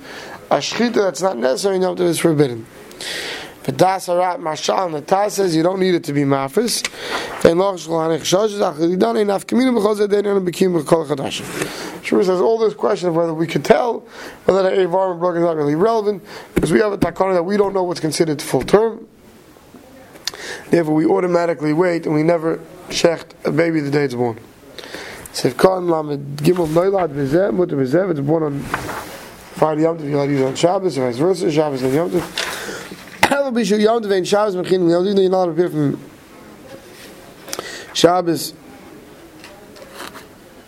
A 0.51 0.57
shchita 0.57 0.93
that's 0.93 1.21
not 1.21 1.37
necessary 1.37 1.77
in 1.77 1.81
Yom 1.81 1.95
Tiv 1.95 2.07
is 2.07 2.19
forbidden. 2.19 2.65
The 3.63 3.71
Das 3.71 4.07
Arat 4.09 4.37
Mashal, 4.37 4.91
the 4.91 5.01
Taz 5.01 5.31
says 5.31 5.55
you 5.55 5.63
don't 5.63 5.79
need 5.79 5.95
it 5.95 6.03
to 6.03 6.13
be 6.13 6.21
mafis. 6.21 6.85
Sure 12.03 12.24
says 12.24 12.41
all 12.41 12.60
this 12.60 12.74
question 12.75 13.10
of 13.10 13.15
whether 13.15 13.33
we 13.33 13.48
could 13.48 13.65
tell 13.65 14.01
whether 14.45 14.62
the 14.62 14.69
Avarim 14.69 15.19
block 15.19 15.36
is 15.36 15.41
not 15.41 15.55
really 15.55 15.74
relevant, 15.74 16.24
because 16.53 16.71
we 16.71 16.79
have 16.79 16.93
a 16.93 16.98
takana 17.00 17.33
that 17.33 17.41
we 17.41 17.57
don't 17.57 17.74
know 17.74 17.81
what's 17.81 18.00
considered 18.00 18.39
full 18.39 18.62
term. 18.62 19.07
Therefore, 20.75 20.94
we 20.94 21.05
automatically 21.05 21.72
wait 21.72 22.05
and 22.05 22.13
we 22.13 22.22
never 22.22 22.58
shecht 22.89 23.27
a 23.46 23.51
baby 23.53 23.79
the 23.79 23.89
day 23.89 24.03
it's 24.03 24.13
born. 24.13 24.38
Sivkan 25.32 25.89
Lamed 25.89 26.39
Gimel 26.39 26.67
Noilad 26.67 27.13
Vizeh 27.13 27.53
Mutter 27.53 27.77
Vizeh. 27.77 28.12
It's 28.12 28.20
born 28.20 28.44
on 28.44 28.60
Friday 28.60 29.84
Yom 29.84 29.98
Tov. 29.98 30.10
You'll 30.10 30.25
use 30.25 30.41
on 30.41 30.53
Shabbos, 30.53 30.98
vice 30.98 31.15
versa. 31.15 31.50
Shabbos 31.50 31.82
and 31.82 31.94
Yom 31.94 32.10
Tov. 32.10 33.25
However, 33.29 33.58
Bishu 33.58 33.79
Yom 33.79 34.03
Tov 34.03 34.17
and 34.17 34.27
Shabbos 34.27 34.58
Mechin. 34.58 34.89
You'll 34.89 35.15
do 35.15 35.22
you're 35.22 35.32
not 35.32 35.46
prepare 35.46 35.70
from 35.70 35.98
Shabbos. 37.94 38.53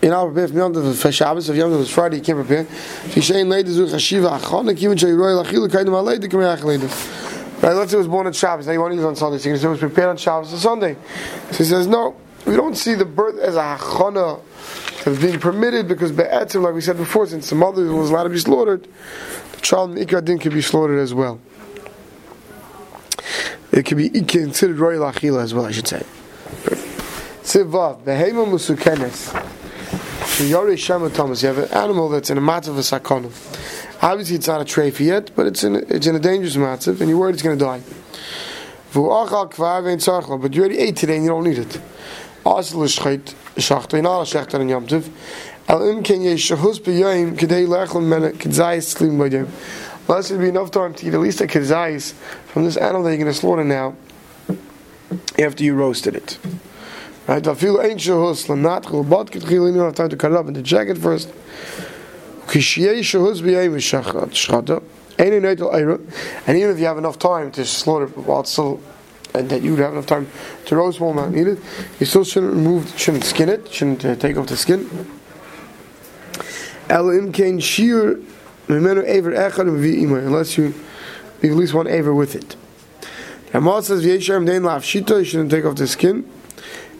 You're 0.01 0.11
not 0.11 0.27
prepared 0.27 0.51
from 0.51 0.57
Yom 0.57 0.73
Tov 0.73 1.01
for 1.01 1.11
Shabbos. 1.11 1.49
If 1.49 1.57
Yom 1.57 1.69
Tov 1.69 1.81
is 1.81 1.89
Friday, 1.89 2.15
you 2.15 2.23
can't 2.23 2.37
prepare. 2.37 2.61
If 2.61 3.17
you 3.17 3.21
say 3.21 3.43
later 3.43 3.71
Zuch 3.71 3.89
Hashiva 3.89 4.39
Achon, 4.39 4.73
Kivin 4.73 4.97
Shei 4.97 5.11
Roy 5.11 5.31
Lachil 5.31 5.67
Kaidim 5.67 5.87
Alei, 5.87 6.17
Dikim 6.17 6.39
Reach 6.39 6.63
Later. 6.63 7.26
Right, 7.61 7.73
let's 7.73 7.91
say 7.91 7.97
it 7.97 7.99
was 7.99 8.07
born 8.07 8.27
on 8.27 8.33
Shabbos. 8.33 8.67
Now 8.67 8.73
you 8.73 8.81
want 8.81 8.93
to 8.93 8.99
it 8.99 9.05
on 9.05 9.15
Sunday. 9.15 9.39
So 9.39 9.49
you 9.49 9.55
can 9.55 9.61
say 9.61 9.67
it 9.67 9.71
was 9.71 9.79
prepared 9.79 10.09
on 10.09 10.17
Shabbos 10.17 10.53
or 10.53 10.57
Sunday. 10.57 10.95
So 11.51 11.57
he 11.57 11.63
says, 11.63 11.87
no, 11.87 12.15
we 12.45 12.55
don't 12.55 12.75
see 12.75 12.93
the 12.93 13.05
birth 13.05 13.39
as 13.39 13.55
a 13.55 13.77
hachana 13.77 14.39
as 15.05 15.19
being 15.19 15.39
permitted 15.39 15.87
because 15.87 16.11
be'etzim, 16.11 16.61
like 16.61 16.73
we 16.73 16.81
said 16.81 16.97
before, 16.97 17.25
since 17.27 17.49
the 17.49 17.55
mother 17.55 17.91
was 17.93 18.09
allowed 18.09 18.23
to 18.23 18.29
be 18.29 18.37
slaughtered, 18.39 18.87
the 19.53 19.61
child 19.61 19.91
Mikra 19.91 20.23
din 20.23 20.37
can 20.37 20.53
be 20.53 20.61
slaughtered 20.61 20.99
as 20.99 21.13
well. 21.13 21.39
It 23.71 23.85
can 23.85 23.97
be 23.97 24.09
considered 24.09 24.77
royal 24.77 25.11
achila 25.11 25.43
as 25.43 25.53
well, 25.53 25.65
I 25.65 25.71
should 25.71 25.87
say. 25.87 26.03
Sivav, 27.43 28.03
behema 28.03 28.45
musukenes. 28.45 29.33
You 30.39 31.47
have 31.47 31.57
an 31.57 31.71
animal 31.73 32.09
that's 32.09 32.29
in 32.29 32.37
a 32.37 32.41
mat 32.41 32.67
of 32.67 32.77
a 32.77 32.81
sakana. 32.81 33.31
Obviously, 34.01 34.35
it's 34.35 34.47
not 34.47 34.61
a 34.61 34.65
trophy 34.65 35.05
yet, 35.05 35.31
but 35.35 35.47
it's 35.47 35.63
in 35.63 35.75
it's 35.75 36.05
in 36.05 36.15
a 36.15 36.19
dangerous 36.19 36.55
matzav, 36.55 36.99
and 37.01 37.09
you're 37.09 37.17
worried 37.17 37.33
it's 37.33 37.43
going 37.43 37.57
to 37.57 37.65
die. 37.65 37.81
But 38.93 39.01
you 39.01 40.61
already 40.61 40.79
ate 40.79 40.95
today 40.95 41.15
and 41.15 41.25
you 41.25 41.29
don't 41.29 41.43
need 41.43 41.57
it. 41.57 41.75
You're 41.75 42.53
a 42.53 42.61
shechter 43.57 44.59
in 44.59 44.69
Yom 44.69 44.87
Tov. 44.87 45.09
Al 45.67 45.83
im 45.89 46.01
ken 46.01 46.21
yeshahus 46.21 46.79
b'yoyim 46.79 47.35
k'dei 47.37 47.67
lechel 47.67 48.01
mena 48.01 48.31
k'dzayis 48.31 48.95
tzlim 48.95 49.17
b'yoyim. 49.17 49.47
Unless 50.07 50.31
it'd 50.31 50.41
be 50.41 50.47
enough 50.47 50.71
time 50.71 50.93
to 50.93 51.05
eat 51.05 51.13
at 51.13 51.19
least 51.19 51.41
a 51.41 51.45
k'dzayis 51.45 52.13
from 52.13 52.63
this 52.63 52.77
animal 52.77 53.03
that 53.03 53.09
you're 53.09 53.17
going 53.17 53.33
to 53.33 53.37
slaughter 53.37 53.65
now 53.65 53.93
after 55.37 55.63
you 55.65 55.75
roasted 55.75 56.15
it. 56.15 56.37
Right? 57.27 57.43
Afil 57.43 57.81
ein 57.83 57.97
shahus 57.97 58.47
l'nat 58.47 58.83
chulbat 58.83 59.31
k'tchil, 59.31 59.51
you 59.51 59.73
don't 59.73 59.83
have 59.83 59.95
time 59.95 60.09
to 60.09 60.15
cut 60.15 60.31
it 60.31 60.37
up 60.37 60.45
and 60.47 60.55
to 60.55 60.63
check 60.63 60.87
it 60.87 60.97
first. 60.97 61.29
And 66.47 66.57
even 66.57 66.71
if 66.71 66.79
you 66.79 66.85
have 66.85 66.97
enough 66.97 67.19
time 67.19 67.51
to 67.51 67.65
slaughter 67.65 68.07
while 68.07 68.41
it's 68.41 68.51
still 68.51 68.81
and 69.33 69.49
that 69.49 69.61
you 69.61 69.75
have 69.75 69.93
enough 69.93 70.05
time 70.05 70.27
to 70.65 70.75
roast 70.75 70.99
while 70.99 71.13
not 71.13 71.35
it, 71.35 71.59
you 71.99 72.05
still 72.05 72.23
shouldn't 72.23 72.53
remove, 72.53 72.97
shouldn't 72.97 73.23
skin 73.23 73.49
it, 73.49 73.71
shouldn't 73.71 74.05
uh, 74.05 74.15
take 74.15 74.37
off 74.37 74.47
the 74.47 74.57
skin. 74.57 74.89
Unless 76.89 77.37
you 80.57 80.73
leave 81.41 81.51
at 81.51 81.57
least 81.57 81.73
one 81.73 81.87
aver 81.87 82.13
with 82.13 82.35
it. 82.35 82.55
Ramal 83.53 83.81
says 83.81 84.05
you 84.05 84.19
shouldn't 84.19 85.51
take 85.51 85.65
off 85.65 85.75
the 85.75 85.87
skin. 85.87 86.29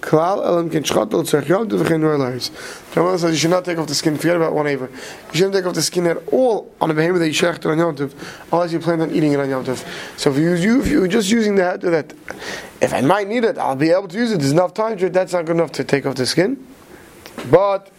Klal 0.02 0.46
elam 0.46 0.70
tzech 0.70 1.48
yom 1.48 1.70
tu 1.70 1.78
v'chein 1.78 2.00
nor 2.00 2.18
lairs. 2.18 2.52
Ramal 2.96 3.18
says 3.18 3.32
you 3.32 3.38
should 3.38 3.50
not 3.50 3.66
take 3.66 3.78
off 3.78 3.88
the 3.88 3.96
skin, 3.96 4.18
forget 4.18 4.36
about 4.36 4.54
one 4.54 4.68
aver. 4.68 4.90
You 5.32 5.34
shouldn't 5.34 5.54
take 5.54 5.66
off 5.66 5.74
the 5.74 5.82
skin 5.82 6.08
at 6.08 6.18
all 6.32 6.74
on 6.80 6.92
a 6.92 6.94
behemoth 6.94 7.20
that 7.20 7.28
you 7.28 7.34
shechted 7.34 7.66
on 7.72 7.78
Yom 7.78 7.96
Tov, 7.96 8.14
unless 8.52 8.72
you 8.72 8.80
plan 8.80 9.02
on 9.02 9.12
eating 9.12 9.34
it 9.34 9.40
on 9.40 9.50
Yom 9.50 9.66
Tov. 9.66 9.86
So 10.18 10.32
if 10.32 10.38
you, 10.38 10.54
you 10.54 10.82
if 10.82 10.88
you're 10.88 11.08
just 11.08 11.30
using 11.30 11.56
that, 11.56 11.82
that, 11.82 12.14
if 12.82 12.94
I 12.94 13.02
might 13.02 13.28
need 13.28 13.44
it, 13.44 13.58
I'll 13.58 13.76
be 13.76 13.92
able 13.92 14.08
to 14.08 14.18
use 14.18 14.32
it, 14.32 14.40
there's 14.40 14.52
enough 14.52 14.74
time 14.74 14.98
to 14.98 15.08
it, 15.08 15.14
that's 15.14 15.34
not 15.34 15.46
good 15.46 15.56
enough 15.56 15.72
to 15.74 15.84
take 15.84 16.06
off 16.06 16.16
the 16.16 16.26
skin. 16.26 16.66
But, 17.50 17.92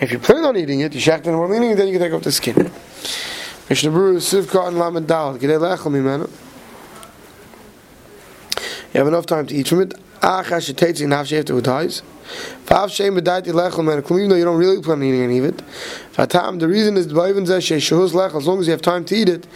if 0.00 0.12
you 0.12 0.18
plan 0.18 0.44
on 0.44 0.56
eating 0.56 0.80
it, 0.80 0.92
you 0.92 1.00
shecht 1.00 1.26
and 1.26 1.38
while 1.38 1.52
eating 1.54 1.70
it, 1.70 1.76
then 1.76 1.88
you 1.88 1.94
can 1.94 2.02
take 2.02 2.12
off 2.12 2.22
the 2.22 2.32
skin. 2.32 2.70
Mishnah 3.68 3.90
Berurah 3.90 4.16
Sivka 4.16 4.68
and 4.68 4.78
Lamed 4.78 5.06
Dal. 5.06 5.36
Gedei 5.38 5.58
lechel 5.58 5.92
mimenu. 5.92 6.30
You 8.94 8.98
have 8.98 9.08
enough 9.08 9.26
time 9.26 9.46
to 9.46 9.54
eat 9.54 9.68
from 9.68 9.82
it. 9.82 9.94
Achash 10.20 10.72
shetetzi 10.72 11.04
and 11.04 11.14
after 11.14 11.36
it 11.36 11.64
dies. 11.64 12.02
Fav 12.64 12.90
shem 12.90 13.14
bedaiti 13.16 13.46
lechel 13.46 13.84
mimenu. 13.84 14.16
Even 14.16 14.28
though 14.30 14.36
you 14.36 14.44
don't 14.44 14.58
really 14.58 14.82
plan 14.82 14.98
on 14.98 15.04
eating 15.04 15.22
any 15.22 15.38
of 15.38 15.44
it. 15.44 15.62
Fatam, 16.12 16.58
the 16.60 16.68
reason 16.68 16.96
is 16.96 17.08
Ba'ivin 17.08 17.46
zeh 17.46 17.58
shehus 17.58 18.12
lechel, 18.12 18.36
as 18.36 18.46
long 18.46 18.60
as 18.60 18.66
you 18.66 18.72
have 18.72 18.82
time 18.82 19.04
to 19.04 19.14
eat 19.14 19.28
it, 19.28 19.46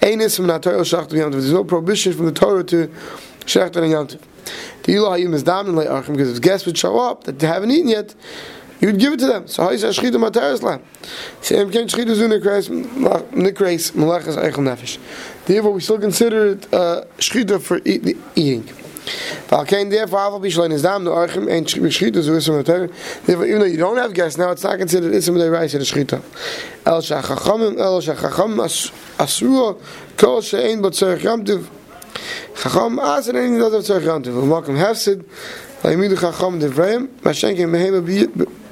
Einis 0.00 0.36
from 0.36 0.46
Natoyo 0.46 0.80
Shacht 0.80 1.12
Yom 1.12 1.32
There's 1.32 1.52
no 1.52 1.64
prohibition 1.64 2.12
from 2.12 2.26
the 2.26 2.32
Torah 2.32 2.64
to 2.64 2.88
Shecht 3.40 3.76
and 3.76 3.90
Yom 3.90 4.06
Tov. 4.06 4.20
The 4.84 4.94
Ilah 4.94 5.18
Hayim 5.18 5.34
is 5.34 5.42
down 5.42 5.66
in 5.66 5.74
Le'achim 5.74 6.12
because 6.12 6.36
if 6.36 6.40
guests 6.40 6.66
would 6.66 6.78
show 6.78 6.98
up 6.98 7.24
that 7.24 7.38
they 7.38 7.46
haven't 7.46 7.70
eaten 7.70 7.88
yet, 7.88 8.14
you 8.80 8.88
would 8.88 9.00
give 9.00 9.14
it 9.14 9.18
to 9.20 9.26
them. 9.26 9.48
So 9.48 9.64
how 9.64 9.70
you 9.70 9.78
say 9.78 9.88
shchita 9.88 10.16
materes 10.16 10.62
lam? 10.62 10.82
Same 11.40 11.70
can 11.70 11.88
shchita 11.88 12.14
zu 12.14 12.28
nikreis 12.28 12.68
nikreis 12.68 13.92
melechas 13.92 14.36
eichel 14.36 14.64
nefesh. 14.64 14.98
Therefore, 15.46 15.72
we 15.72 15.80
still 15.80 15.98
consider 15.98 16.52
it 16.52 16.72
uh, 16.72 17.04
shchita 17.18 17.60
for 17.60 17.80
eat, 17.84 18.16
eating. 18.36 18.68
Therefore, 19.48 20.26
even 23.46 23.60
though 23.60 23.64
you 23.64 23.76
don't 23.76 23.96
have 23.98 24.12
guests 24.14 24.38
now, 24.38 24.50
it's 24.50 24.64
not 24.64 24.78
considered 24.78 25.12
isam 25.12 25.38
de 25.38 25.50
rice 25.50 25.74
and 25.74 25.84
shchita. 25.84 26.22
El 26.84 27.00
shachachamim 27.02 27.78
el 27.78 28.00
bot 30.82 30.94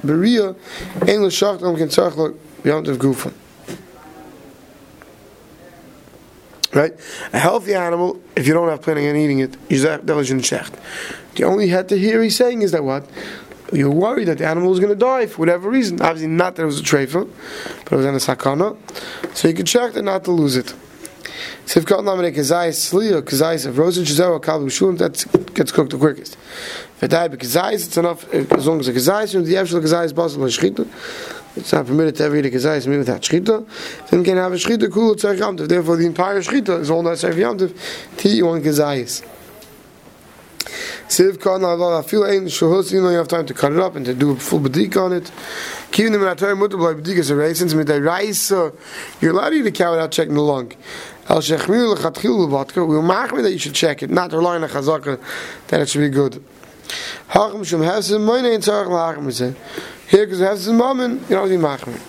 beria 0.05 0.55
ein 1.01 1.23
gufa. 2.97 3.31
Right? 6.73 6.93
A 7.31 7.39
healthy 7.39 7.73
animal, 7.73 8.19
if 8.35 8.47
you 8.47 8.53
don't 8.53 8.69
have 8.69 8.81
planning 8.81 9.07
on 9.07 9.15
eating 9.15 9.39
it, 9.39 9.55
you 9.69 9.81
definitely 9.81 10.25
shouldn't 10.25 10.45
shecht. 10.45 10.73
The 11.35 11.43
only 11.43 11.67
had 11.69 11.89
to 11.89 11.97
hear 11.97 12.21
he's 12.21 12.35
saying 12.35 12.61
is 12.61 12.71
that 12.71 12.83
what? 12.83 13.09
You're 13.73 13.89
worried 13.89 14.25
that 14.25 14.37
the 14.37 14.47
animal 14.47 14.71
is 14.73 14.79
going 14.79 14.91
to 14.91 14.99
die 14.99 15.25
for 15.25 15.39
whatever 15.39 15.69
reason. 15.69 16.01
Obviously, 16.01 16.27
not 16.27 16.55
that 16.55 16.63
it 16.63 16.65
was 16.65 16.79
a 16.79 16.83
treifa, 16.83 17.29
but 17.83 17.93
it 17.93 17.95
was 17.95 18.05
in 18.05 18.13
a 18.13 18.17
sakana. 18.17 18.77
So 19.35 19.47
you 19.47 19.53
can 19.53 19.65
check 19.65 19.95
it 19.95 20.03
not 20.03 20.23
to 20.25 20.31
lose 20.31 20.55
it. 20.55 20.73
So 21.65 21.79
if 21.79 21.85
namene 21.87 22.33
kazayis 22.33 22.93
sliya, 22.93 23.23
kazayis 23.23 23.65
of 23.65 23.77
rosin 23.77 24.05
shizero 24.05 24.39
kalu 24.39 24.67
shulim, 24.67 24.99
that 24.99 25.53
gets 25.55 25.71
cooked 25.71 25.91
the 25.91 25.97
quickest. 25.97 26.37
If 26.97 27.03
it 27.03 27.07
died 27.09 27.31
by 27.31 27.37
kazayis, 27.37 27.87
it's 27.87 27.97
enough 27.97 28.31
as 28.33 28.67
long 28.67 28.79
as 28.79 28.85
the 28.85 28.93
kazayis, 28.93 29.33
and 29.33 29.45
the 29.45 29.57
actual 29.57 29.81
kazayis 29.81 30.13
basel 30.13 30.43
shchita. 30.43 30.87
It's 31.55 31.71
not 31.71 31.85
permitted 31.85 32.15
to 32.17 32.23
ever 32.25 32.35
eat 32.37 32.45
a 32.45 32.49
kazayis 32.49 32.85
meat 32.87 32.97
without 32.97 33.21
shchita. 33.21 33.65
Then 34.09 34.19
you 34.19 34.25
can 34.25 34.37
have 34.37 34.51
a 34.51 34.55
shchita 34.55 34.91
cool 34.91 35.15
tzarech 35.15 35.39
yamtiv. 35.39 35.67
Therefore, 35.69 35.95
the 35.95 36.05
entire 36.05 36.41
shchita 36.41 36.79
is 36.81 36.89
all 36.89 37.01
necessary 37.01 37.35
yamtiv 37.35 38.17
to 38.17 38.27
eat 38.27 38.43
one 38.43 38.61
kazayis. 38.61 39.25
Siv 41.07 41.39
kan 41.39 41.63
I 41.63 42.01
feel 42.01 42.25
ain't 42.25 42.45
shuhus, 42.45 42.91
you 42.91 42.99
know 42.99 43.09
you 43.09 43.17
have 43.17 43.27
time 43.27 43.45
to 43.45 43.53
cut 43.53 43.71
it 43.71 43.79
up 43.79 43.95
and 43.95 44.05
to 44.05 44.13
do 44.15 44.31
a 44.31 44.35
full 44.35 44.59
badik 44.59 44.97
on 44.99 45.13
it. 45.13 45.31
Keeping 45.91 46.11
them 46.11 46.23
in 46.23 46.27
a 46.27 46.35
time 46.35 46.57
badik 46.57 47.07
is 47.07 47.29
a 47.29 47.35
race, 47.35 47.59
since 47.59 47.75
with 47.75 47.87
the 47.87 48.01
rice, 48.01 48.49
you're 49.21 49.31
allowed 49.31 49.51
to 49.51 49.71
cow 49.71 49.91
without 49.91 50.11
checking 50.11 50.33
the 50.33 50.41
lung. 50.41 50.73
El 51.29 51.41
shechmir 51.41 51.95
lechatchil 51.95 52.47
levatka, 52.49 52.85
we'll 52.85 53.03
mark 53.03 53.33
me 53.33 53.43
that 53.43 53.51
you 53.51 53.59
should 53.59 53.75
check 53.75 54.01
it, 54.01 54.09
not 54.09 54.33
rely 54.33 54.55
on 54.55 54.63
a 54.63 54.67
chazaka 54.67 55.19
that 55.67 55.79
it 55.79 55.89
should 55.89 56.01
be 56.01 56.09
good. 56.09 56.43
Hachim 57.29 57.65
shum 57.65 57.81
hefsim, 57.81 58.21
moine 58.25 58.53
ain't 58.53 58.63
tzarech 58.63 58.87
lachim, 58.87 59.31
say. 59.31 59.55
Here, 60.07 60.25
because 60.25 60.39
hefsim 60.39 60.77
mammon, 60.77 61.19
you 61.29 61.35
to 61.35 61.47
be 61.47 61.57
machmir. 61.57 61.99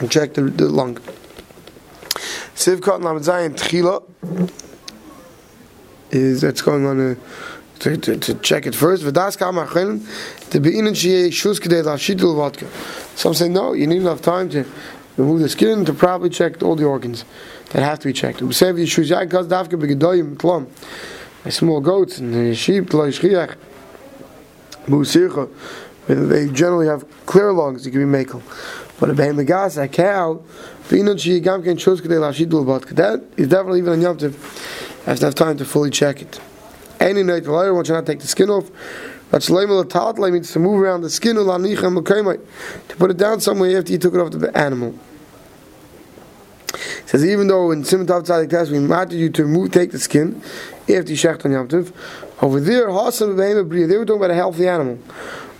And 0.00 0.10
check 0.10 0.34
the, 0.34 0.42
the 0.42 0.68
lung. 0.68 0.96
Siv 2.54 2.82
kan 2.82 3.02
lamed 3.02 3.22
zayin 3.22 3.54
tchila, 3.54 4.02
is 6.10 6.40
that's 6.40 6.62
going 6.62 6.86
on 6.86 7.00
a 7.00 7.16
to, 7.80 7.96
to, 7.96 8.16
to 8.16 8.34
check 8.34 8.66
it 8.66 8.74
first. 8.74 9.02
V'das 9.04 9.38
kam 9.38 9.56
achin 9.56 10.04
to 10.50 10.60
be 10.60 10.76
in 10.78 10.92
she 10.94 11.28
shus 11.28 11.60
kedei 11.60 11.84
lashitul 11.84 12.34
vodka. 12.36 12.66
Some 13.14 13.34
say 13.34 13.48
no, 13.48 13.72
you 13.72 13.86
need 13.86 14.00
enough 14.00 14.22
time 14.22 14.48
to 14.50 14.64
remove 15.16 15.40
the 15.40 15.48
skin 15.48 15.84
to 15.84 15.92
properly 15.92 16.30
check 16.30 16.62
all 16.62 16.76
the 16.76 16.84
organs 16.84 17.24
that 17.70 17.82
have 17.82 18.00
to 18.00 18.08
be 18.08 18.12
checked. 18.12 18.42
We 18.42 18.52
say 18.52 18.66
shus 18.72 19.10
yai 19.10 19.26
kaz 19.26 19.46
davke 19.46 19.80
begedoyim 19.80 20.36
klom. 20.36 20.66
Small 21.50 21.80
goats 21.80 22.18
and 22.18 22.56
sheep 22.56 22.92
lo 22.92 23.08
yishchiach. 23.08 23.56
Musircha. 24.88 25.48
They 26.06 26.48
generally 26.48 26.86
have 26.86 27.04
clear 27.26 27.52
lungs. 27.52 27.84
You 27.84 27.92
can 27.92 28.10
be 28.10 28.24
makel. 28.24 28.42
But 28.98 29.10
a 29.10 29.14
behem 29.14 29.46
gas, 29.46 29.76
a 29.76 29.86
cow, 29.86 30.42
v'inun 30.88 31.20
she 31.20 31.38
gam 31.40 31.62
ken 31.62 31.76
shus 31.76 32.00
kedei 32.00 32.18
lashitul 32.18 32.64
vodka. 32.64 32.94
That 32.94 33.22
is 33.36 33.48
definitely 33.48 33.80
even 33.80 33.92
on 33.92 34.00
Yom 34.00 34.18
Tov. 34.18 35.04
Has 35.04 35.20
to 35.20 35.26
have 35.26 35.34
time 35.34 35.56
to 35.58 35.64
fully 35.64 35.90
check 35.90 36.20
it. 36.22 36.40
Any 36.98 37.22
night 37.22 37.44
the 37.44 37.52
liar 37.52 37.72
one 37.72 37.84
should 37.84 37.92
not 37.92 38.06
take 38.06 38.20
the 38.20 38.26
skin 38.26 38.50
off. 38.50 38.70
But 39.30 39.42
shleimel 39.42 39.84
tatlay 39.84 40.32
means 40.32 40.50
to 40.52 40.58
move 40.58 40.80
around 40.80 41.02
the 41.02 41.10
skin 41.10 41.36
to 41.36 42.96
put 42.96 43.10
it 43.10 43.16
down 43.16 43.40
somewhere 43.40 43.78
after 43.78 43.92
you 43.92 43.98
took 43.98 44.14
it 44.14 44.20
off 44.20 44.30
the 44.30 44.56
animal. 44.56 44.98
It 46.74 47.08
says 47.08 47.24
even 47.24 47.46
though 47.46 47.70
in 47.70 47.84
Simon 47.84 48.06
Tav 48.06 48.22
Tzadik 48.22 48.50
Test 48.50 48.70
we 48.70 48.84
wanted 48.84 49.18
you 49.18 49.30
to 49.30 49.44
move, 49.44 49.70
take 49.70 49.90
the 49.90 49.98
skin 49.98 50.42
after 50.82 51.10
you 51.10 51.16
shecht 51.16 51.44
on 51.44 51.52
Yom 51.52 51.68
Tov, 51.68 51.92
over 52.40 52.60
there 52.60 52.88
Bria, 53.64 53.86
they 53.86 53.96
were 53.96 54.04
talking 54.04 54.20
about 54.20 54.30
a 54.30 54.34
healthy 54.34 54.68
animal. 54.68 54.98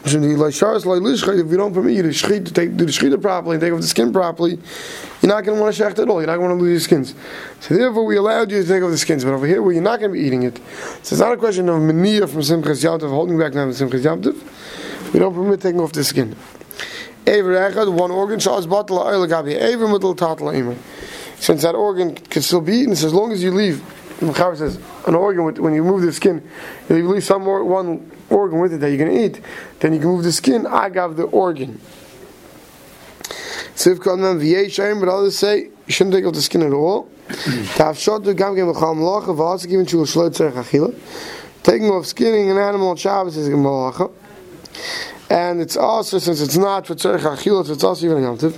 If 0.05 0.13
you 0.15 1.57
don't 1.57 1.75
permit 1.75 1.95
you 1.95 2.03
to, 2.03 2.09
shchit, 2.09 2.47
to 2.47 2.53
take, 2.53 2.77
do 2.77 2.87
the 2.87 2.93
shchita 2.93 3.21
properly 3.21 3.57
and 3.57 3.61
take 3.61 3.73
off 3.73 3.81
the 3.81 3.87
skin 3.87 4.13
properly, 4.13 4.59
you're 5.21 5.29
not 5.29 5.45
going 5.45 5.59
to 5.59 5.63
want 5.63 5.75
to 5.75 5.83
shecht 5.83 5.99
at 5.99 6.09
all. 6.09 6.21
You're 6.21 6.29
not 6.29 6.37
going 6.37 6.57
to 6.57 6.63
lose 6.63 6.71
your 6.71 6.81
skins. 6.81 7.15
So 7.61 7.75
therefore, 7.75 8.05
we 8.05 8.17
allowed 8.17 8.51
you 8.51 8.63
to 8.63 8.69
take 8.69 8.83
off 8.83 8.91
the 8.91 8.99
skins. 8.99 9.25
But 9.25 9.35
over 9.35 9.47
here, 9.47 9.61
where 9.61 9.73
you're 9.73 9.83
not 9.83 9.99
going 9.99 10.13
to 10.13 10.19
be 10.19 10.25
eating 10.25 10.45
it, 10.45 10.57
so 11.03 11.15
it's 11.15 11.19
not 11.19 11.33
a 11.33 11.37
question 11.37 11.69
of 11.69 11.83
mania 11.83 12.27
from 12.27 12.41
Simchas 12.41 12.83
Yom 12.83 13.01
holding 13.01 13.39
back 13.39 13.55
now 13.55 13.71
from 13.71 13.91
Simchas 13.91 14.05
Yom 14.05 14.23
We 15.13 15.19
don't 15.19 15.35
permit 15.35 15.61
taking 15.61 15.81
off 15.81 15.93
the 15.93 16.05
skin. 16.05 16.37
Ever 17.27 17.91
one 17.91 18.11
organ, 18.11 18.39
bottle 18.39 19.01
oil 19.01 19.27
gabi. 19.27 19.55
Ever 19.55 19.87
mutal 19.87 20.17
tatla 20.17 20.55
imer. 20.55 20.79
Since 21.39 21.63
that 21.63 21.75
organ 21.75 22.15
can 22.15 22.43
still 22.43 22.61
be 22.61 22.77
eaten, 22.77 22.93
as 22.93 23.13
long 23.13 23.33
as 23.33 23.43
you 23.43 23.51
leave, 23.51 23.83
the 24.21 24.55
says, 24.57 24.79
an 25.07 25.15
organ, 25.15 25.45
with, 25.45 25.59
when 25.59 25.75
you 25.75 25.85
move 25.85 26.03
the 26.03 26.13
skin, 26.13 26.49
if 26.89 26.91
you 26.91 27.09
leave 27.09 27.25
some 27.25 27.45
more, 27.45 27.65
one 27.65 28.11
organ 28.31 28.59
with 28.59 28.73
it 28.73 28.79
that 28.79 28.89
you're 28.89 28.99
going 28.99 29.17
to 29.17 29.25
eat, 29.25 29.45
then 29.81 29.93
you 29.93 30.01
can 30.01 30.09
move 30.09 30.25
the 30.25 30.33
skin, 30.33 30.65
agav 30.65 31.17
the 31.17 31.25
organ. 31.25 31.81
Siv 33.75 33.99
Kodman 33.99 34.41
v'yei 34.41 34.99
but 34.99 35.09
others 35.09 35.39
say 35.39 35.65
you 35.65 35.73
shouldn't 35.93 36.17
take 36.17 36.25
off 36.25 36.35
the 36.35 36.43
skin 36.43 36.63
at 36.63 36.73
all. 36.73 37.09
Taking 41.63 41.91
off 41.91 42.07
skinning 42.07 42.51
an 42.51 42.57
animal 42.57 42.89
on 42.89 42.97
Shabbos 42.97 43.37
is 43.37 43.47
a 43.47 43.51
malacha. 43.53 44.11
And 45.31 45.61
it's 45.61 45.77
also, 45.77 46.19
since 46.19 46.41
it's 46.41 46.57
not 46.57 46.87
for 46.87 46.95
tzerech 46.95 47.21
achila, 47.21 47.67
so 47.67 47.73
it's 47.75 47.85
also 47.85 48.07
even 48.07 48.25
a 48.25 48.27
yomtiv. 48.27 48.57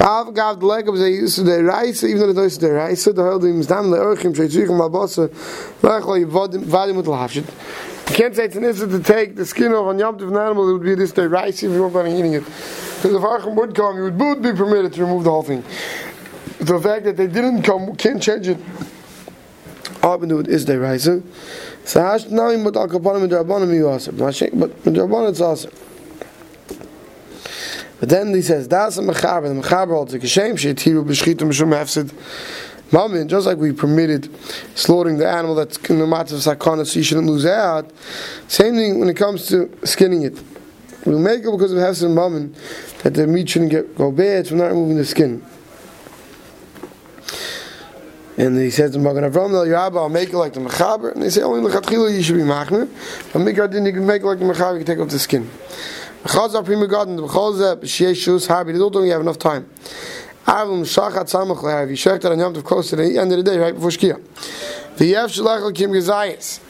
Rav 0.00 0.32
gav 0.32 0.60
the 0.60 0.66
leg 0.66 0.88
of 0.88 0.96
the 0.96 1.10
use 1.10 1.36
of 1.36 1.44
the 1.44 1.62
rice, 1.62 2.02
even 2.04 2.20
though 2.20 2.32
the 2.32 2.42
use 2.44 2.56
of 2.56 2.62
the 2.62 2.72
rice, 2.72 3.04
the 3.04 3.22
holding 3.22 3.58
is 3.58 3.66
down 3.66 3.90
the 3.90 3.98
urchim, 3.98 4.34
sheitzrichim 4.34 4.70
malbosa, 4.70 5.28
v'achlo 5.82 6.24
yivadim 6.24 6.64
utal 6.64 7.18
hafshit. 7.18 7.44
You 8.08 8.16
can't 8.16 8.34
say 8.34 8.46
it's 8.46 8.56
an 8.56 8.64
issue 8.64 8.88
to 8.88 8.98
take 9.00 9.36
the 9.36 9.44
skin 9.44 9.72
off 9.72 9.88
on 9.88 9.98
Yom 9.98 10.18
Tov 10.18 10.28
an 10.28 10.36
animal, 10.38 10.70
it 10.70 10.72
would 10.72 10.82
be 10.82 10.94
this 10.94 11.12
day 11.12 11.26
rice 11.26 11.62
if 11.62 11.70
you 11.70 11.80
weren't 11.82 11.92
planning 11.92 12.16
eating 12.16 12.32
it. 12.32 12.44
Because 12.44 13.14
if 13.14 13.22
Achim 13.22 13.54
would 13.54 13.74
come, 13.74 13.98
you 13.98 14.04
would 14.10 14.42
be 14.42 14.52
permitted 14.52 14.94
to 14.94 15.02
remove 15.02 15.24
the 15.24 15.30
whole 15.30 15.42
thing. 15.42 15.62
The 16.60 16.80
fact 16.80 17.04
that 17.04 17.18
they 17.18 17.26
didn't 17.26 17.62
come 17.62 17.94
can't 17.96 18.22
change 18.22 18.48
it. 18.48 18.58
It 20.02 20.48
is 20.48 20.64
they 20.64 20.76
rise. 20.76 21.04
So 21.04 21.20
now 22.30 22.64
but 22.64 22.76
al 22.76 22.88
kapanim 22.88 23.28
midrabanim 23.28 23.74
you 23.74 23.86
also. 23.88 24.12
But 24.12 24.32
midrabanim 24.32 25.28
it's 25.28 25.42
also. 25.42 25.70
But 28.00 28.08
then 28.08 28.34
he 28.34 28.42
says, 28.42 28.66
that's 28.66 28.96
a 28.96 29.02
mechaber. 29.02 29.54
The 29.54 29.62
mechaber 29.62 29.90
holds 29.90 30.12
like 30.14 30.24
a 30.24 30.28
shame 30.28 30.56
shit. 30.56 30.78
Tiru 30.78 31.04
b'shchitu 31.04 31.42
um 31.42 31.50
mishum 31.50 31.70
hefsid. 31.70 32.12
Mamin, 32.92 33.28
just 33.28 33.46
like 33.46 33.58
we 33.58 33.70
permitted 33.70 34.28
slaughtering 34.76 35.18
the 35.18 35.28
animal 35.28 35.54
that's 35.54 35.76
in 35.88 36.00
the 36.00 36.06
matter 36.06 36.34
of 36.34 36.40
sakana 36.40 36.84
so 36.84 36.98
you 36.98 37.04
shouldn't 37.04 37.28
lose 37.28 37.46
out, 37.46 37.88
same 38.48 38.74
thing 38.74 38.98
when 38.98 39.08
it 39.08 39.14
comes 39.14 39.46
to 39.46 39.70
skinning 39.84 40.22
it. 40.22 40.42
We 41.06 41.16
make 41.16 41.40
it 41.40 41.50
because 41.52 41.72
of 41.72 41.78
hefsid 41.78 42.12
mamin 42.12 42.52
that 43.04 43.14
the 43.14 43.28
meat 43.28 43.48
shouldn't 43.48 43.70
get 43.70 43.94
go 43.96 44.10
bad 44.10 44.48
from 44.48 44.58
not 44.58 44.70
removing 44.70 44.96
the 44.96 45.04
skin. 45.04 45.44
And 48.36 48.58
he 48.58 48.70
says 48.70 48.92
to 48.92 48.98
Magen 48.98 49.30
Avram, 49.30 49.52
"No, 49.52 49.66
Rabbi, 49.66 49.98
I'll 49.98 50.08
make 50.08 50.30
it 50.30 50.36
like 50.36 50.54
the 50.54 50.60
mechaber." 50.60 51.12
And 51.12 51.22
they 51.22 51.30
say, 51.30 51.42
"Only 51.42 51.70
lechatchila 51.70 52.12
you 52.12 52.22
should 52.22 52.36
be 52.36 52.42
machmir, 52.42 52.88
but 53.32 53.42
mikar 53.42 53.70
didn't 53.70 53.84
make 54.06 54.22
it 54.22 54.26
like 54.26 54.38
the 54.38 54.46
mechaber. 54.46 54.78
You 54.78 54.84
can 54.84 54.86
take 54.86 54.98
off 54.98 55.10
the 55.10 55.18
skin." 55.18 55.48
Chazar 56.24 56.62
prima 56.62 56.86
garden, 56.86 57.16
the 57.16 57.22
b'cholze 57.22 57.80
b'shiyei 57.80 58.12
shus 58.12 58.46
harbi. 58.46 58.72
They 58.72 58.78
don't 58.78 58.92
think 58.92 59.06
you 59.06 59.12
have 59.12 59.22
enough 59.22 59.38
time. 59.38 59.70
Avim 60.46 60.82
shachat 60.82 61.30
samach 61.30 61.62
lehav. 61.62 61.88
You 61.88 61.96
shechted 61.96 62.30
on 62.30 62.38
Yom 62.38 62.52
Tov 62.52 62.62
close 62.62 62.90
to 62.90 62.96
the 62.96 63.18
end 63.18 63.32
of 63.32 63.38
the 63.38 63.42
day, 63.42 63.56
right 63.56 63.74
before 63.74 63.88
Shkia. 63.88 64.20
V'yev 64.96 65.30
shalach 65.30 65.64
l'kim 65.64 65.90
gezayis. 65.90 66.60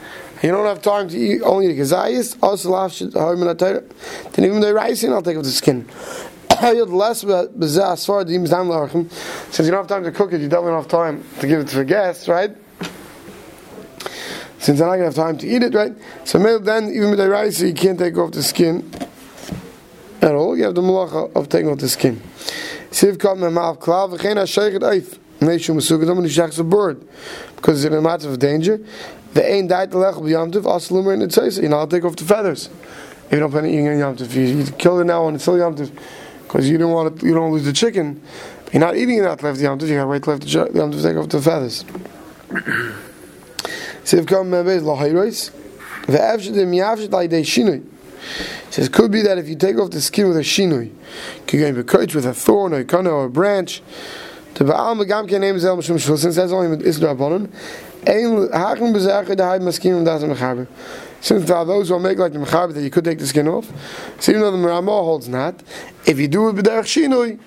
You 0.44 0.52
don't 0.52 0.66
have 0.66 0.80
time 0.82 1.08
to 1.08 1.18
eat 1.18 1.42
only 1.42 1.66
the 1.66 1.80
gezayis. 1.80 2.36
Also, 2.40 2.70
lav 2.70 2.92
harbi 2.92 3.38
minatayr. 3.38 4.32
Then 4.32 4.44
even 4.44 4.60
the 4.60 4.72
rice, 4.72 5.02
I'll 5.02 5.20
take 5.20 5.36
off 5.36 5.42
the 5.42 5.50
skin. 5.50 5.84
less 6.60 7.24
bezah 7.24 7.92
as 7.94 8.06
far 8.06 8.20
as 8.20 8.26
the 8.26 9.08
Since 9.50 9.66
you 9.66 9.72
don't 9.72 9.80
have 9.80 9.88
time 9.88 10.04
to 10.04 10.12
cook 10.12 10.32
it, 10.32 10.40
you 10.42 10.48
don't 10.48 10.64
have 10.64 10.86
time 10.86 11.24
to 11.40 11.46
give 11.48 11.58
it 11.58 11.68
to 11.68 11.76
the 11.76 11.84
guests, 11.84 12.28
right? 12.28 12.54
Since 14.58 14.78
they're 14.78 14.86
not 14.86 14.96
going 14.96 15.00
to 15.00 15.04
have 15.06 15.14
time 15.14 15.38
to 15.38 15.48
eat 15.48 15.64
it, 15.64 15.74
right? 15.74 15.92
So 16.24 16.38
then, 16.58 16.90
even 16.90 17.10
with 17.10 17.18
the 17.18 17.28
rice, 17.28 17.60
you 17.60 17.72
can't 17.72 17.98
take 17.98 18.16
off 18.16 18.32
the 18.32 18.42
skin 18.42 18.88
at 20.22 20.34
all. 20.34 20.56
You 20.56 20.64
have 20.64 20.74
the 20.74 20.82
malacha 20.82 21.34
of 21.34 21.48
taking 21.48 21.70
off 21.70 21.78
the 21.78 21.88
skin. 21.88 22.20
Siv 22.90 23.18
kam 23.18 23.38
memav 23.38 23.78
klav 23.78 24.16
v'chein 24.16 24.36
ha-sheichet 24.36 24.80
eif. 24.80 25.18
Neishu 25.40 25.74
mesugah 25.74 26.06
dom 26.06 26.22
shachs 26.28 26.58
a 26.58 26.64
bird. 26.64 27.06
Because 27.56 27.84
it's 27.84 27.92
in 27.92 27.98
a 27.98 28.02
matter 28.02 28.28
of 28.28 28.38
danger. 28.38 28.80
The 29.34 29.48
ain 29.48 29.68
died 29.68 29.92
the 29.92 29.98
lech 29.98 30.16
b'yamtiv, 30.16 30.62
aslumer 30.62 31.14
in 31.14 31.20
the 31.20 31.26
tzeisa. 31.26 31.62
You 31.62 31.68
know, 31.68 31.78
I'll 31.78 31.86
take 31.86 32.04
off 32.04 32.16
the 32.16 32.24
feathers. 32.24 32.68
If 33.26 33.32
you 33.32 33.38
don't 33.38 33.50
plan 33.50 33.66
eating 33.66 33.86
in 33.86 33.98
yamtiv. 33.98 34.34
You, 34.34 34.42
you 34.42 34.64
kill 34.72 34.98
it 35.00 35.04
now 35.04 35.26
and 35.28 35.36
it's 35.36 35.44
still 35.44 35.54
yamtiv 35.54 35.96
because 36.42 36.68
you 36.68 36.78
don't 36.78 36.90
want 36.90 37.20
to, 37.20 37.26
you 37.26 37.32
don't 37.32 37.52
lose 37.52 37.64
the 37.64 37.72
chicken. 37.72 38.20
You're 38.72 38.80
not 38.80 38.96
eating 38.96 39.18
it 39.18 39.24
out 39.24 39.42
left 39.42 39.60
yom 39.60 39.78
You 39.80 39.94
got 39.94 40.02
to 40.02 40.06
wait 40.08 40.26
left 40.26 40.42
the 40.42 40.70
yom 40.74 40.90
to 40.90 41.02
take 41.02 41.16
off 41.16 41.28
the 41.28 41.40
feathers. 41.40 41.84
Siv 44.04 44.26
kam 44.26 44.50
mebez 44.50 44.82
lahayros. 44.82 45.50
Ve'evshedim 46.06 46.74
yavshet 46.74 47.08
la'idei 47.08 47.46
shinui. 48.70 48.74
says 48.74 48.88
could 48.88 49.10
be 49.10 49.22
that 49.22 49.38
if 49.38 49.48
you 49.48 49.56
take 49.56 49.78
off 49.78 49.90
the 49.90 50.00
skin 50.00 50.28
with 50.28 50.36
a 50.36 50.40
shinui, 50.40 50.92
you 51.52 51.58
can 51.58 51.82
coach 51.84 52.14
with 52.14 52.26
a 52.26 52.34
thorn 52.34 52.72
or 52.72 52.78
a 52.78 52.84
kana 52.84 53.10
or 53.10 53.24
a 53.24 53.30
branch. 53.30 53.82
The 54.54 54.64
Baal 54.64 54.96
Megam 54.96 55.28
can 55.28 55.40
name 55.40 55.58
Zel 55.58 55.76
Mishum 55.76 55.98
Shul 55.98 56.16
since 56.16 56.36
that's 56.36 56.52
only 56.52 56.76
Isra 56.84 57.14
Abonon. 57.16 57.50
Ein 58.06 58.48
Haken 58.48 58.92
Bezache 58.92 59.36
the 59.36 59.48
Haid 59.48 59.62
Maskim 59.62 59.92
um 59.92 59.96
and 59.98 60.06
Das 60.06 60.22
Mechaber. 60.22 60.66
Since 61.20 61.46
there 61.46 61.56
are 61.56 61.64
those 61.64 61.88
who 61.88 61.98
make 61.98 62.18
like 62.18 62.32
the 62.32 62.38
Mechaber 62.38 62.74
that 62.74 62.82
you 62.82 62.90
could 62.90 63.04
take 63.04 63.18
the 63.18 63.26
skin 63.26 63.46
off. 63.48 63.70
So 64.20 64.32
even 64.32 64.42
though 64.42 64.50
the 64.50 64.58
Ramah 64.58 64.90
holds 64.90 65.28
not, 65.28 65.62
if 66.06 66.18
you 66.18 66.28
do 66.28 66.48
it 66.48 66.56
B'derech 66.56 66.84
Shinui, 66.84 67.38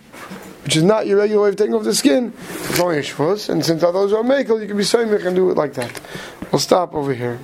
which 0.63 0.75
is 0.75 0.84
not 0.84 1.06
your 1.06 1.18
regular 1.18 1.44
way 1.44 1.50
of 1.50 1.56
taking 1.56 1.74
off 1.74 1.84
the 1.84 1.94
skin, 1.94 2.34
it's 2.39 2.80
only 2.80 2.98
a 2.98 3.01
shvuz. 3.01 3.50
And 3.50 3.65
since 3.65 3.82
there 3.82 3.89
are 3.89 3.94
those 3.94 4.12
who 4.12 4.18
are 4.18 4.39
you 4.39 4.68
can 4.68 4.77
be 4.77 4.84
saying 4.84 5.10
and 5.10 5.36
do 5.36 5.51
it 5.51 5.58
like 5.58 5.74
that. 5.74 6.00
We'll 6.51 6.60
stop 6.60 6.94
over 6.94 7.13
here. 7.13 7.39